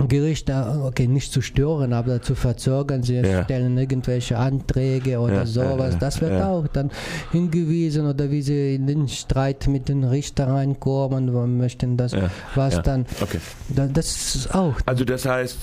ähm, 0.00 0.08
Gerichte, 0.08 0.80
okay, 0.84 1.06
nicht 1.06 1.32
zu 1.32 1.40
stören, 1.42 1.92
aber 1.92 2.22
zu 2.22 2.34
verzögern. 2.34 3.02
Sie 3.02 3.14
Ja. 3.16 3.44
stellen 3.44 3.76
irgendwelche 3.78 4.38
Anträge 4.38 5.18
oder 5.20 5.34
Ja, 5.38 5.46
sowas. 5.46 5.96
das 5.98 6.20
wird 6.20 6.40
auch 6.40 6.66
dann 6.68 6.90
hingewiesen 7.32 8.06
oder 8.06 8.30
wie 8.30 8.42
sie 8.42 8.74
in 8.74 8.86
den 8.86 9.08
Streit 9.08 9.66
mit 9.66 9.88
den 9.88 10.04
Richtern 10.04 10.50
reinkommen, 10.50 11.32
wo 11.34 11.46
möchten 11.46 11.96
das, 11.96 12.12
was 12.54 12.82
dann, 12.82 13.06
Okay. 13.20 13.38
da, 13.68 13.86
das 13.86 14.34
ist 14.34 14.54
auch. 14.54 14.74
Also 14.86 15.04
das 15.04 15.24
heißt, 15.26 15.58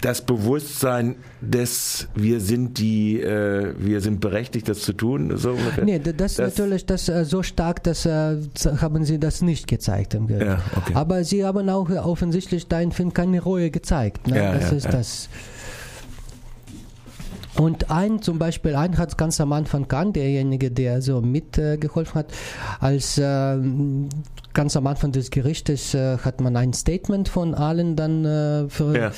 das 0.00 0.22
Bewusstsein 0.22 1.16
des 1.40 2.08
wir 2.14 2.40
sind 2.40 2.78
die, 2.78 3.20
äh, 3.20 3.74
wir 3.78 4.00
sind 4.00 4.20
berechtigt, 4.20 4.68
das 4.68 4.80
zu 4.80 4.92
tun, 4.92 5.36
so 5.36 5.50
ungefähr. 5.50 5.84
Nee, 5.84 5.98
da- 5.98 6.12
das, 6.12 6.34
Das- 6.36 6.56
natürlich 6.56 6.86
das 6.86 7.08
äh, 7.08 7.24
so 7.24 7.42
stark, 7.42 7.82
dass 7.84 8.06
äh, 8.06 8.36
haben 8.80 9.04
sie 9.04 9.18
das 9.18 9.42
nicht 9.42 9.66
gezeigt 9.66 10.14
im 10.14 10.26
Gericht. 10.26 10.46
Ja, 10.46 10.58
okay. 10.76 10.92
Aber 10.94 11.24
sie 11.24 11.44
haben 11.44 11.68
auch 11.68 11.90
offensichtlich 11.90 12.66
deinen 12.68 12.92
Film 12.92 13.12
keine 13.12 13.40
Reue 13.42 13.70
gezeigt. 13.70 14.26
Ne? 14.28 14.36
Ja, 14.36 14.52
das 14.54 14.70
ja, 14.70 14.76
ist 14.76 14.84
ja. 14.84 14.90
das. 14.92 15.28
Und 17.56 17.90
ein 17.90 18.20
zum 18.20 18.38
Beispiel, 18.38 18.74
ein 18.74 18.98
hat 18.98 19.16
ganz 19.16 19.40
am 19.40 19.52
Anfang 19.52 19.86
kann, 19.86 20.12
derjenige, 20.12 20.70
der 20.70 21.00
so 21.02 21.20
mitgeholfen 21.20 22.14
hat, 22.14 22.26
als 22.80 23.16
äh, 23.18 23.56
ganz 24.54 24.76
am 24.76 24.86
Anfang 24.86 25.12
des 25.12 25.30
Gerichtes 25.30 25.94
äh, 25.94 26.18
hat 26.18 26.40
man 26.40 26.56
ein 26.56 26.72
Statement 26.72 27.28
von 27.28 27.54
allen 27.54 27.94
dann 27.96 28.24
äh, 28.24 28.68
für 28.68 28.96
Ja. 28.96 29.12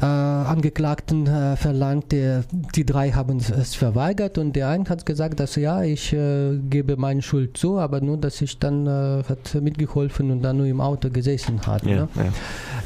äh, 0.00 0.04
Angeklagten 0.48 1.26
äh, 1.26 1.56
verlangt. 1.56 2.12
Der, 2.12 2.44
die 2.74 2.84
drei 2.86 3.10
haben 3.12 3.38
es 3.38 3.74
verweigert 3.74 4.38
und 4.38 4.54
der 4.54 4.68
eine 4.68 4.84
hat 4.88 5.04
gesagt, 5.06 5.40
dass 5.40 5.56
ja, 5.56 5.82
ich 5.82 6.12
äh, 6.12 6.58
gebe 6.70 6.96
meine 6.96 7.22
Schuld 7.22 7.56
zu, 7.56 7.78
aber 7.78 8.00
nur, 8.00 8.16
dass 8.16 8.40
ich 8.42 8.58
dann 8.58 8.86
äh, 8.86 9.22
hat 9.28 9.54
mitgeholfen 9.60 10.30
und 10.30 10.42
dann 10.42 10.58
nur 10.58 10.66
im 10.66 10.80
Auto 10.80 11.10
gesessen 11.10 11.66
hat. 11.66 11.84
Ja, 11.84 11.96
Ne? 11.96 12.08
ja. 12.16 12.24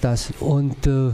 Das 0.00 0.32
und 0.40 0.86
äh, 0.86 1.10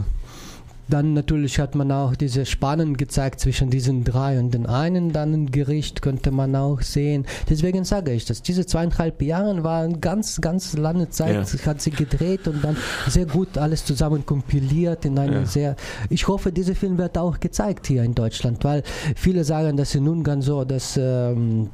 dann 0.89 1.13
natürlich 1.13 1.59
hat 1.59 1.75
man 1.75 1.91
auch 1.91 2.15
diese 2.15 2.45
Spannung 2.45 2.93
gezeigt 2.95 3.39
zwischen 3.39 3.69
diesen 3.69 4.03
drei 4.03 4.39
und 4.39 4.53
den 4.53 4.65
einen. 4.65 5.11
Dann 5.11 5.33
im 5.33 5.51
Gericht 5.51 6.01
könnte 6.01 6.31
man 6.31 6.55
auch 6.55 6.81
sehen. 6.81 7.25
Deswegen 7.49 7.83
sage 7.83 8.11
ich 8.13 8.25
das. 8.25 8.41
Diese 8.41 8.65
zweieinhalb 8.65 9.21
Jahre 9.21 9.63
waren 9.63 9.99
ganz, 10.01 10.39
ganz 10.41 10.77
lange 10.77 11.09
Zeit. 11.09 11.47
Hat 11.65 11.81
sie 11.81 11.91
gedreht 11.91 12.47
und 12.47 12.63
dann 12.63 12.77
sehr 13.07 13.25
gut 13.25 13.57
alles 13.57 13.85
zusammen 13.85 14.25
kompiliert 14.25 15.05
in 15.05 15.17
eine 15.19 15.37
Ja. 15.37 15.45
sehr. 15.45 15.75
Ich 16.09 16.27
hoffe, 16.27 16.51
dieser 16.51 16.75
Film 16.75 16.97
wird 16.97 17.17
auch 17.17 17.39
gezeigt 17.39 17.87
hier 17.87 18.03
in 18.03 18.15
Deutschland, 18.15 18.63
weil 18.63 18.83
viele 19.15 19.43
sagen, 19.43 19.77
dass 19.77 19.93
in 19.95 20.07
Ungarn 20.07 20.41
so, 20.41 20.63
dass 20.63 20.97
ähm, 20.97 21.69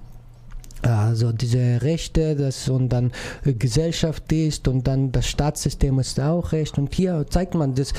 also 0.83 1.31
diese 1.31 1.81
Rechte, 1.81 2.35
das 2.35 2.67
und 2.69 2.89
dann 2.89 3.11
äh, 3.45 3.53
Gesellschaft 3.53 4.31
ist 4.31 4.67
und 4.67 4.87
dann 4.87 5.11
das 5.11 5.27
Staatssystem 5.27 5.99
ist 5.99 6.19
auch 6.19 6.51
Recht 6.51 6.77
und 6.77 6.93
hier 6.93 7.25
zeigt 7.29 7.55
man 7.55 7.73
das, 7.75 7.93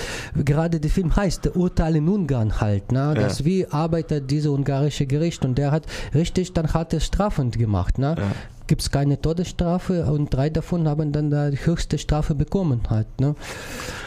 gerade 0.44 0.80
der 0.80 0.90
Film 0.90 1.14
heißt 1.14 1.56
Urteil 1.56 1.96
in 1.96 2.08
Ungarn 2.08 2.60
halt, 2.60 2.92
ne? 2.92 3.14
das 3.14 3.44
wie 3.44 3.66
arbeitet 3.66 4.30
diese 4.30 4.50
ungarische 4.50 5.06
Gericht 5.06 5.44
und 5.44 5.56
der 5.56 5.70
hat 5.70 5.86
richtig 6.14 6.52
dann 6.52 6.72
harte 6.72 7.00
Strafen 7.00 7.50
gemacht, 7.50 7.98
ne? 7.98 8.16
Gibt 8.66 8.82
es 8.82 8.90
keine 8.90 9.20
Todesstrafe 9.20 10.06
und 10.06 10.32
drei 10.32 10.50
davon 10.50 10.88
haben 10.88 11.12
dann 11.12 11.30
die 11.30 11.58
höchste 11.64 11.98
Strafe 11.98 12.34
bekommen 12.34 12.80
halt. 12.88 13.06
Ne? 13.20 13.34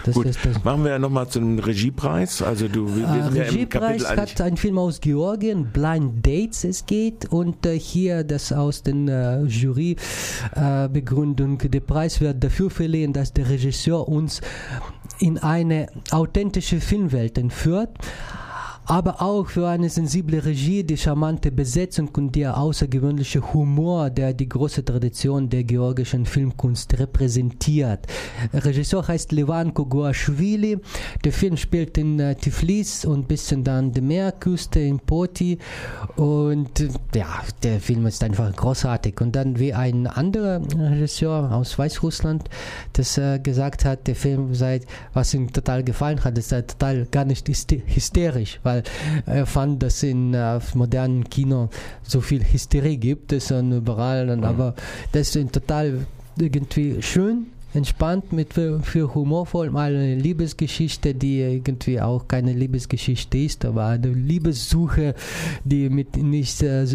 Das 0.05 0.15
Gut, 0.15 0.27
machen 0.63 0.83
wir 0.83 0.91
ja 0.91 0.99
nochmal 0.99 1.27
zum 1.27 1.59
Regiepreis. 1.59 2.41
Also 2.41 2.67
du 2.67 2.95
wir 2.95 3.03
äh, 3.03 3.17
ja 3.17 3.27
Regiepreis 3.27 4.09
hat 4.09 4.41
ein 4.41 4.57
Film 4.57 4.77
aus 4.77 5.01
Georgien, 5.01 5.71
Blind 5.71 6.25
Dates 6.25 6.63
es 6.63 6.85
geht 6.85 7.25
und 7.25 7.65
äh, 7.65 7.77
hier 7.77 8.23
das 8.23 8.51
aus 8.51 8.83
den 8.83 9.07
äh, 9.07 9.43
Jurybegründung. 9.43 11.61
Äh, 11.61 11.69
der 11.69 11.81
Preis 11.81 12.21
wird 12.21 12.43
dafür 12.43 12.69
verliehen, 12.69 13.13
dass 13.13 13.33
der 13.33 13.49
Regisseur 13.49 14.07
uns 14.07 14.41
in 15.19 15.37
eine 15.37 15.87
authentische 16.11 16.79
Filmwelt 16.79 17.37
entführt 17.37 17.89
aber 18.89 19.21
auch 19.21 19.47
für 19.47 19.67
eine 19.67 19.89
sensible 19.89 20.43
Regie, 20.43 20.81
die 20.81 20.95
charmante 20.95 21.51
Besetzung 21.51 22.09
und 22.15 22.33
der 22.35 22.57
außergewöhnliche 22.57 23.53
Humor, 23.53 24.09
der 24.09 24.33
die 24.33 24.47
große 24.47 24.85
Tradition 24.85 25.49
der 25.49 25.65
georgischen 25.65 26.25
Filmkunst 26.25 26.97
repräsentiert. 26.97 28.07
Regisseur 28.53 29.05
heißt 29.05 29.33
Levan 29.33 29.73
Koguashvili. 29.73 30.79
Der 31.25 31.33
Film 31.33 31.57
spielt 31.57 31.97
in 31.97 32.17
äh, 32.21 32.35
Tiflis 32.35 33.03
und 33.03 33.19
ein 33.19 33.27
bisschen 33.27 33.65
dann 33.65 33.91
die 33.91 33.99
Meerküste 33.99 34.79
in 34.79 34.99
Poti 34.99 35.57
und 36.15 36.79
ja, 37.13 37.41
der 37.63 37.81
Film 37.81 38.05
ist 38.05 38.23
einfach 38.23 38.55
großartig. 38.55 39.19
Und 39.19 39.35
dann 39.35 39.59
wie 39.59 39.73
ein 39.73 40.07
anderer 40.07 40.61
Regisseur 40.77 41.51
aus 41.51 41.77
Weißrussland, 41.77 42.49
das 42.93 43.17
äh, 43.17 43.39
gesagt 43.39 43.83
hat, 43.83 44.07
der 44.07 44.15
Film 44.15 44.55
sei, 44.55 44.79
was 45.13 45.33
ihm 45.33 45.51
total 45.51 45.83
gefallen 45.83 46.23
hat, 46.23 46.37
ist 46.37 46.51
total 46.51 47.05
gar 47.07 47.25
nicht 47.25 47.49
hysterisch, 47.49 48.61
weil 48.63 48.76
weil 49.25 49.37
er 49.37 49.45
fand, 49.45 49.83
dass 49.83 50.03
in 50.03 50.33
äh, 50.33 50.59
modernen 50.73 51.23
Kino 51.29 51.69
so 52.03 52.21
viel 52.21 52.43
Hysterie 52.43 52.97
gibt 52.97 53.33
es 53.33 53.51
und 53.51 53.71
überall, 53.71 54.29
und, 54.29 54.43
aber 54.43 54.75
das 55.11 55.35
ist 55.35 55.53
total 55.53 56.05
irgendwie 56.37 57.01
schön 57.01 57.47
entspannt 57.77 58.33
mit 58.33 58.53
für, 58.53 58.81
für 58.81 59.13
humorvoll 59.13 59.69
mal 59.69 59.95
eine 59.95 60.15
Liebesgeschichte, 60.15 61.13
die 61.13 61.39
irgendwie 61.39 62.01
auch 62.01 62.27
keine 62.27 62.53
Liebesgeschichte 62.53 63.37
ist, 63.37 63.63
aber 63.65 63.85
eine 63.85 64.09
Liebessuche, 64.09 65.15
die 65.63 65.89
mit 65.89 66.17
nichts 66.17 66.61
äh, 66.61 66.85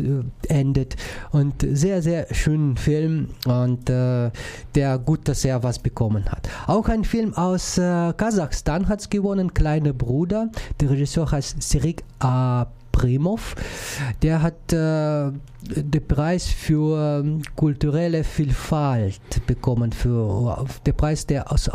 endet 0.49 0.97
und 1.31 1.64
sehr 1.73 2.03
sehr 2.03 2.27
schönen 2.35 2.77
Film 2.77 3.29
und 3.47 3.88
äh, 3.88 4.31
der 4.75 4.99
gut, 4.99 5.29
dass 5.29 5.45
er 5.45 5.62
was 5.62 5.79
bekommen 5.79 6.31
hat. 6.31 6.49
Auch 6.66 6.88
ein 6.88 7.05
Film 7.05 7.35
aus 7.35 7.79
äh, 7.79 8.12
Kasachstan 8.16 8.88
hat 8.88 9.01
es 9.01 9.11
gewonnen, 9.11 9.55
Kleine 9.55 9.95
Bruder. 9.95 10.51
Der 10.81 10.90
Regisseur 10.90 11.31
heißt 11.31 11.62
Sirik 11.62 12.03
Ab 12.18 12.82
Primov. 12.92 13.57
Der 14.22 14.42
hat 14.42 14.72
äh, 14.72 15.33
den 15.62 16.07
Preis 16.07 16.46
für 16.46 17.20
ähm, 17.20 17.42
kulturelle 17.57 18.22
Vielfalt 18.22 19.20
bekommen, 19.46 19.92
für 19.92 20.66
den 20.87 20.94
Preis 20.94 21.26
der 21.26 21.50
aus, 21.50 21.68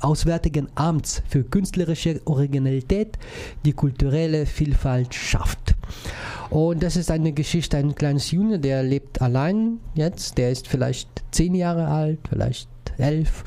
Auswärtigen 0.00 0.68
Amts 0.74 1.22
für 1.28 1.42
künstlerische 1.42 2.20
Originalität, 2.26 3.18
die 3.64 3.72
kulturelle 3.72 4.46
Vielfalt 4.46 5.14
schafft. 5.14 5.74
Und 6.50 6.82
das 6.82 6.96
ist 6.96 7.10
eine 7.10 7.32
Geschichte, 7.32 7.78
ein 7.78 7.94
kleines 7.94 8.30
Junge, 8.30 8.58
der 8.58 8.82
lebt 8.82 9.22
allein 9.22 9.80
jetzt, 9.94 10.36
der 10.36 10.50
ist 10.50 10.68
vielleicht 10.68 11.08
zehn 11.30 11.54
Jahre 11.54 11.88
alt, 11.88 12.18
vielleicht 12.28 12.68
elf. 12.98 13.44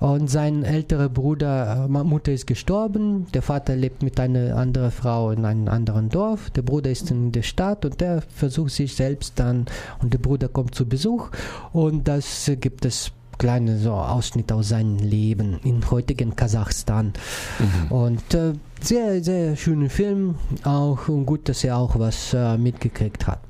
Und 0.00 0.28
sein 0.28 0.64
älterer 0.64 1.08
Bruder, 1.08 1.84
äh, 1.84 1.88
Mutter 1.88 2.32
ist 2.32 2.46
gestorben, 2.46 3.26
der 3.34 3.42
Vater 3.42 3.76
lebt 3.76 4.02
mit 4.02 4.18
einer 4.18 4.56
anderen 4.56 4.90
Frau 4.90 5.30
in 5.30 5.44
einem 5.44 5.68
anderen 5.68 6.08
Dorf, 6.08 6.50
der 6.50 6.62
Bruder 6.62 6.90
ist 6.90 7.10
in 7.10 7.32
der 7.32 7.42
Stadt 7.42 7.84
und 7.84 8.00
der 8.00 8.22
versucht 8.22 8.72
sich 8.72 8.96
selbst 8.96 9.38
dann 9.38 9.66
und 10.00 10.12
der 10.12 10.18
Bruder 10.18 10.48
kommt 10.48 10.74
zu 10.74 10.86
Besuch 10.86 11.30
und 11.72 12.08
das 12.08 12.50
gibt 12.60 12.84
es 12.84 13.12
kleine 13.38 13.78
so 13.78 13.92
Ausschnitt 13.92 14.52
aus 14.52 14.68
seinem 14.68 14.98
Leben 14.98 15.58
in 15.64 15.90
heutigen 15.90 16.36
Kasachstan. 16.36 17.12
Mhm. 17.58 17.92
Und 17.92 18.34
äh, 18.34 18.52
sehr, 18.84 19.22
sehr 19.22 19.56
schöner 19.56 19.88
Film, 19.88 20.34
auch 20.64 21.08
und 21.08 21.26
gut, 21.26 21.48
dass 21.48 21.64
er 21.64 21.76
auch 21.76 21.98
was 21.98 22.34
äh, 22.34 22.56
mitgekriegt 22.58 23.26
hat. 23.26 23.40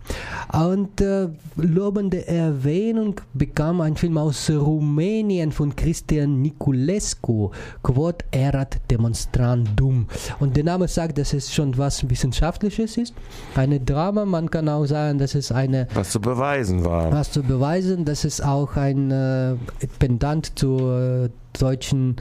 Und 0.53 1.01
äh, 1.01 1.29
lobende 1.57 2.27
Erwähnung 2.27 3.21
bekam 3.33 3.81
ein 3.81 3.97
Film 3.97 4.19
aus 4.19 4.51
Rumänien 4.51 5.53
von 5.53 5.75
Christian 5.75 6.43
Niculescu, 6.43 7.51
Quod 7.83 8.25
erat 8.31 8.81
demonstrandum. 8.91 10.07
Und 10.41 10.57
der 10.57 10.65
Name 10.65 10.89
sagt, 10.89 11.19
dass 11.19 11.33
es 11.33 11.53
schon 11.53 11.79
was 11.79 12.09
Wissenschaftliches 12.09 12.97
ist. 12.99 13.15
Eine 13.55 13.81
Drama, 13.81 14.25
man 14.27 14.51
kann 14.51 14.69
auch 14.69 14.85
sagen, 14.87 15.19
dass 15.19 15.35
es 15.35 15.51
eine... 15.51 15.89
Was 15.95 16.11
zu 16.11 16.21
beweisen 16.21 16.85
war. 16.85 17.11
Was 17.13 17.33
zu 17.33 17.43
beweisen, 17.43 18.05
dass 18.05 18.25
es 18.25 18.41
auch 18.41 18.77
ein 18.77 19.11
äh, 19.11 19.57
Pendant 19.99 20.59
zur 20.59 21.31
deutschen 21.53 22.17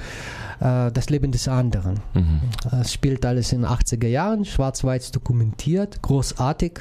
äh, 0.60 0.92
Das 0.92 1.10
Leben 1.10 1.32
des 1.32 1.48
anderen. 1.48 2.00
Mhm. 2.14 2.42
Es 2.82 2.94
spielt 2.94 3.26
alles 3.26 3.52
in 3.52 3.62
den 3.62 3.70
80er 3.70 4.08
Jahren, 4.08 4.46
schwarz-weiß 4.46 5.12
dokumentiert, 5.12 6.02
großartig 6.02 6.80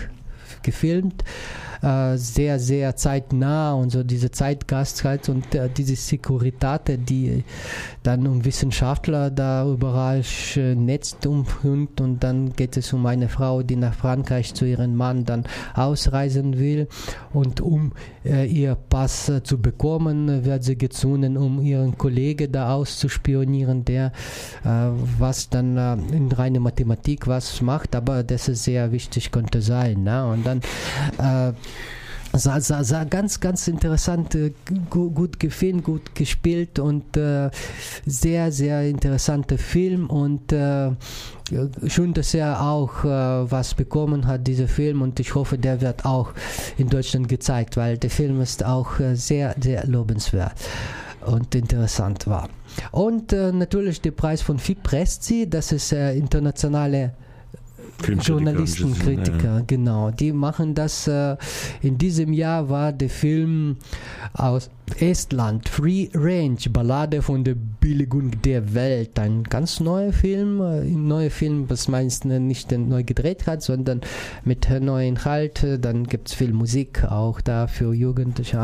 gefilmt 0.62 1.24
äh, 1.82 2.16
sehr, 2.16 2.58
sehr 2.58 2.96
zeitnah 2.96 3.74
und 3.74 3.90
so 3.90 4.02
diese 4.02 4.30
Zeitgast 4.30 5.04
halt 5.04 5.28
und 5.28 5.54
äh, 5.54 5.68
diese 5.68 5.96
Securitate, 5.96 6.98
die 6.98 7.44
dann 8.02 8.26
um 8.26 8.44
Wissenschaftler 8.44 9.30
da 9.30 9.66
überall 9.66 10.22
netzt 10.56 11.26
umhüngt 11.26 12.00
und 12.00 12.22
dann 12.22 12.52
geht 12.52 12.76
es 12.76 12.92
um 12.92 13.06
eine 13.06 13.28
Frau, 13.28 13.62
die 13.62 13.76
nach 13.76 13.94
Frankreich 13.94 14.54
zu 14.54 14.64
ihrem 14.64 14.96
Mann 14.96 15.24
dann 15.24 15.44
ausreisen 15.74 16.58
will 16.58 16.88
und 17.32 17.60
um 17.60 17.92
äh, 18.24 18.46
ihr 18.46 18.74
Pass 18.74 19.28
äh, 19.28 19.42
zu 19.42 19.58
bekommen, 19.58 20.44
wird 20.44 20.64
sie 20.64 20.76
gezwungen, 20.76 21.36
um 21.36 21.60
ihren 21.60 21.96
Kollegen 21.96 22.52
da 22.52 22.74
auszuspionieren, 22.74 23.84
der 23.84 24.12
äh, 24.64 24.68
was 25.18 25.48
dann 25.48 25.76
äh, 25.76 25.94
in 26.14 26.30
reine 26.32 26.60
Mathematik 26.60 27.26
was 27.26 27.60
macht, 27.62 27.94
aber 27.94 28.22
das 28.22 28.48
ist 28.48 28.64
sehr 28.64 28.92
wichtig, 28.92 29.30
könnte 29.30 29.62
sein. 29.62 30.02
Ne? 30.02 30.26
Und 30.26 30.46
dann 30.46 30.60
sah, 32.32 32.60
sah, 32.60 32.84
sah 32.84 33.04
ganz, 33.04 33.40
ganz 33.40 33.68
interessant, 33.68 34.34
äh, 34.34 34.52
gut, 34.88 35.14
gut 35.14 35.40
gefilmt, 35.40 35.84
gut 35.84 36.14
gespielt 36.14 36.78
und 36.78 37.16
äh, 37.16 37.50
sehr, 38.06 38.52
sehr 38.52 38.88
interessanter 38.88 39.58
Film 39.58 40.08
und 40.08 40.52
äh, 40.52 40.90
schön, 41.86 42.14
dass 42.14 42.34
er 42.34 42.62
auch 42.62 43.04
äh, 43.04 43.08
was 43.50 43.74
bekommen 43.74 44.26
hat, 44.26 44.46
dieser 44.46 44.68
Film 44.68 45.02
und 45.02 45.18
ich 45.20 45.34
hoffe, 45.34 45.58
der 45.58 45.80
wird 45.80 46.04
auch 46.04 46.32
in 46.78 46.88
Deutschland 46.88 47.28
gezeigt, 47.28 47.76
weil 47.76 47.98
der 47.98 48.10
Film 48.10 48.40
ist 48.40 48.64
auch 48.64 49.00
äh, 49.00 49.16
sehr, 49.16 49.54
sehr 49.60 49.86
lobenswert 49.86 50.54
und 51.26 51.54
interessant 51.54 52.26
war. 52.26 52.48
Und 52.92 53.32
äh, 53.32 53.52
natürlich 53.52 54.00
der 54.00 54.12
Preis 54.12 54.40
von 54.42 54.58
FIP 54.58 54.84
Presti, 54.84 55.50
das 55.50 55.72
ist 55.72 55.92
internationale 55.92 57.12
Journalisten, 58.22 58.94
Kritiker, 58.98 59.58
ja. 59.58 59.64
genau. 59.66 60.10
Die 60.10 60.32
machen 60.32 60.74
das. 60.74 61.06
Äh, 61.06 61.36
in 61.82 61.98
diesem 61.98 62.32
Jahr 62.32 62.68
war 62.68 62.92
der 62.92 63.10
Film 63.10 63.76
aus 64.32 64.70
Estland, 64.98 65.68
Free 65.68 66.08
Range, 66.14 66.58
Ballade 66.70 67.22
von 67.22 67.44
der 67.44 67.54
Billigung 67.54 68.42
der 68.42 68.74
Welt. 68.74 69.18
Ein 69.18 69.44
ganz 69.44 69.80
neuer 69.80 70.12
Film, 70.12 70.60
äh, 70.60 70.80
ein 70.80 71.06
neuer 71.06 71.30
Film, 71.30 71.68
was 71.68 71.88
meist 71.88 72.24
nicht 72.24 72.72
neu 72.72 73.04
gedreht 73.04 73.46
hat, 73.46 73.62
sondern 73.62 74.00
mit 74.44 74.68
neuen 74.80 75.16
Inhalt. 75.16 75.66
Dann 75.80 76.04
gibt 76.04 76.28
es 76.28 76.34
viel 76.34 76.52
Musik 76.52 77.04
auch 77.04 77.40
da 77.40 77.66
für 77.66 77.94
Jugendliche 77.94 78.58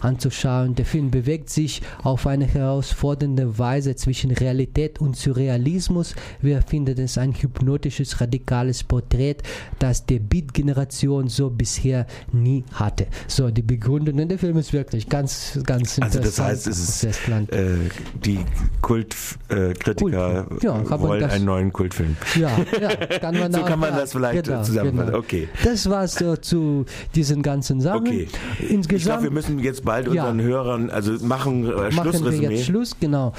anzuschauen. 0.00 0.74
Der 0.74 0.84
Film 0.84 1.10
bewegt 1.10 1.50
sich 1.50 1.82
auf 2.02 2.26
eine 2.26 2.46
herausfordernde 2.46 3.58
Weise 3.58 3.94
zwischen 3.96 4.30
Realität 4.30 5.00
und 5.00 5.16
Surrealismus. 5.16 6.14
Wir 6.40 6.62
finden 6.62 6.98
es 6.98 7.18
ein 7.18 7.32
hypnotisches, 7.32 8.20
radikales 8.20 8.82
Porträt, 8.84 9.36
das 9.78 10.06
die 10.06 10.18
Beat-Generation 10.18 11.28
so 11.28 11.50
bisher 11.50 12.06
nie 12.32 12.64
hatte. 12.72 13.06
So, 13.26 13.50
die 13.50 13.62
Begründung 13.62 14.28
der 14.28 14.38
Film 14.38 14.56
ist 14.56 14.72
wirklich 14.72 15.01
ganz, 15.08 15.58
ganz 15.64 15.98
interessant. 15.98 16.04
Also 16.04 16.20
das 16.20 16.40
heißt, 16.40 16.66
es 16.66 17.04
ist 17.04 17.04
äh, 17.28 17.76
die 18.24 18.40
Kultkritiker 18.80 20.46
äh, 20.50 20.64
ja, 20.64 21.00
wollen 21.00 21.24
einen 21.24 21.44
neuen 21.44 21.72
Kultfilm. 21.72 22.16
Ja, 22.38 22.50
ja 22.80 22.96
kann 23.20 23.38
man 23.38 23.52
so 23.52 23.62
kann 23.62 23.78
man 23.78 23.94
das 23.94 24.12
vielleicht 24.12 24.44
genau, 24.44 24.62
zusammenfassen. 24.62 25.06
Genau. 25.06 25.18
Okay. 25.18 25.48
Das 25.64 25.88
war's 25.88 26.14
so 26.14 26.36
zu 26.36 26.84
diesen 27.14 27.42
ganzen 27.42 27.80
Sachen. 27.80 28.06
Okay. 28.06 28.28
Insgesamt, 28.60 28.92
ich 28.92 29.04
glaube, 29.04 29.22
wir 29.24 29.30
müssen 29.30 29.58
jetzt 29.58 29.84
bald 29.84 30.08
unseren 30.08 30.38
ja, 30.38 30.44
Hörern 30.44 30.90
also 30.90 31.12
machen 31.24 31.64
äh, 31.64 31.90
Machen 31.94 32.24
wir 32.24 32.50
jetzt 32.50 32.66
Schluss, 32.66 32.96
genau. 32.98 33.32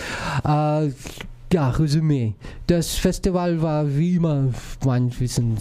Äh, 0.45 0.91
ja, 1.53 1.69
Resümee. 1.69 2.33
Das 2.65 2.95
Festival 2.95 3.61
war 3.61 3.95
wie 3.95 4.15
immer 4.15 4.47
mein 4.85 5.11
Wissen, 5.19 5.57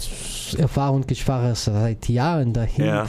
Erfahrung, 0.57 1.05
ich 1.09 1.23
fahre 1.23 1.55
seit 1.55 2.09
Jahren 2.09 2.53
dahin. 2.53 2.85
Ja 2.85 3.07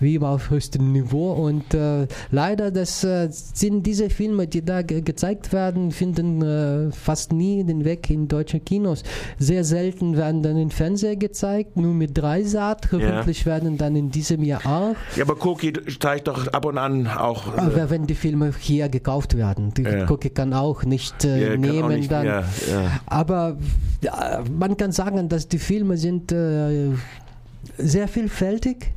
wie 0.00 0.14
immer 0.14 0.30
auf 0.30 0.50
höchstem 0.50 0.92
Niveau. 0.92 1.32
Und 1.32 1.74
äh, 1.74 2.06
leider, 2.30 2.70
das 2.70 3.04
äh, 3.04 3.28
sind 3.30 3.86
diese 3.86 4.10
Filme, 4.10 4.46
die 4.46 4.64
da 4.64 4.82
ge 4.82 5.00
gezeigt 5.00 5.52
werden, 5.52 5.90
finden 5.90 6.42
äh, 6.42 6.90
fast 6.92 7.32
nie 7.32 7.64
den 7.64 7.84
Weg 7.84 8.10
in 8.10 8.28
deutsche 8.28 8.60
Kinos. 8.60 9.02
Sehr 9.38 9.64
selten 9.64 10.16
werden 10.16 10.42
dann 10.42 10.56
im 10.56 10.70
Fernseher 10.70 11.16
gezeigt, 11.16 11.76
nur 11.76 11.94
mit 11.94 12.16
Dreisat. 12.16 12.90
Hoffentlich 12.92 13.40
ja. 13.40 13.46
werden 13.46 13.78
dann 13.78 13.96
in 13.96 14.10
diesem 14.10 14.42
Jahr 14.42 14.60
auch. 14.66 14.96
Ja, 15.16 15.24
aber 15.24 15.36
Koki 15.36 15.72
steigt 15.86 16.28
doch 16.28 16.46
ab 16.48 16.64
und 16.64 16.78
an 16.78 17.06
auch. 17.06 17.56
Äh, 17.56 17.60
aber 17.60 17.90
wenn 17.90 18.06
die 18.06 18.14
Filme 18.14 18.52
hier 18.58 18.88
gekauft 18.88 19.36
werden. 19.36 19.72
Die 19.74 19.82
ja. 19.82 20.06
Koki 20.06 20.30
kann 20.30 20.52
auch 20.52 20.84
nicht 20.84 21.24
äh, 21.24 21.56
nehmen. 21.56 21.82
Auch 21.84 21.88
nicht, 21.88 22.10
dann. 22.10 22.26
Ja, 22.26 22.44
aber 23.06 23.56
man 24.58 24.76
kann 24.76 24.92
sagen, 24.92 25.28
dass 25.28 25.48
die 25.48 25.58
Filme 25.58 25.96
sind 25.96 26.32
äh, 26.32 26.90
sehr 27.78 28.08
vielfältig 28.08 28.92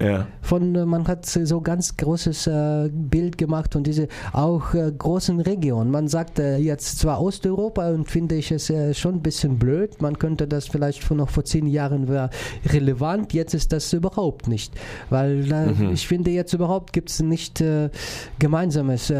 ja. 0.00 0.26
Von, 0.42 0.74
äh, 0.74 0.84
man 0.84 1.06
hat 1.06 1.26
so 1.26 1.60
ganz 1.60 1.96
großes 1.96 2.46
äh, 2.46 2.90
Bild 2.92 3.38
gemacht 3.38 3.72
von 3.72 3.84
diese 3.84 4.08
auch 4.32 4.74
äh, 4.74 4.92
großen 4.96 5.40
Regionen. 5.40 5.90
Man 5.90 6.08
sagt 6.08 6.38
äh, 6.38 6.56
jetzt 6.58 6.98
zwar 6.98 7.20
Osteuropa 7.20 7.90
und 7.90 8.10
finde 8.10 8.34
ich 8.34 8.50
es 8.50 8.70
äh, 8.70 8.92
schon 8.94 9.16
ein 9.16 9.22
bisschen 9.22 9.58
blöd. 9.58 10.02
Man 10.02 10.18
könnte 10.18 10.46
das 10.48 10.66
vielleicht 10.66 11.02
vor 11.02 11.16
noch 11.16 11.30
vor 11.30 11.44
zehn 11.44 11.66
Jahren 11.66 12.08
wäre 12.08 12.30
relevant. 12.66 13.32
Jetzt 13.32 13.54
ist 13.54 13.72
das 13.72 13.92
überhaupt 13.92 14.48
nicht, 14.48 14.72
weil 15.10 15.44
mhm. 15.44 15.92
ich 15.92 16.06
finde 16.06 16.30
jetzt 16.30 16.52
überhaupt 16.52 16.92
gibt 16.92 17.10
es 17.10 17.22
nicht 17.22 17.60
äh, 17.60 17.90
Gemeinsames 18.38 19.12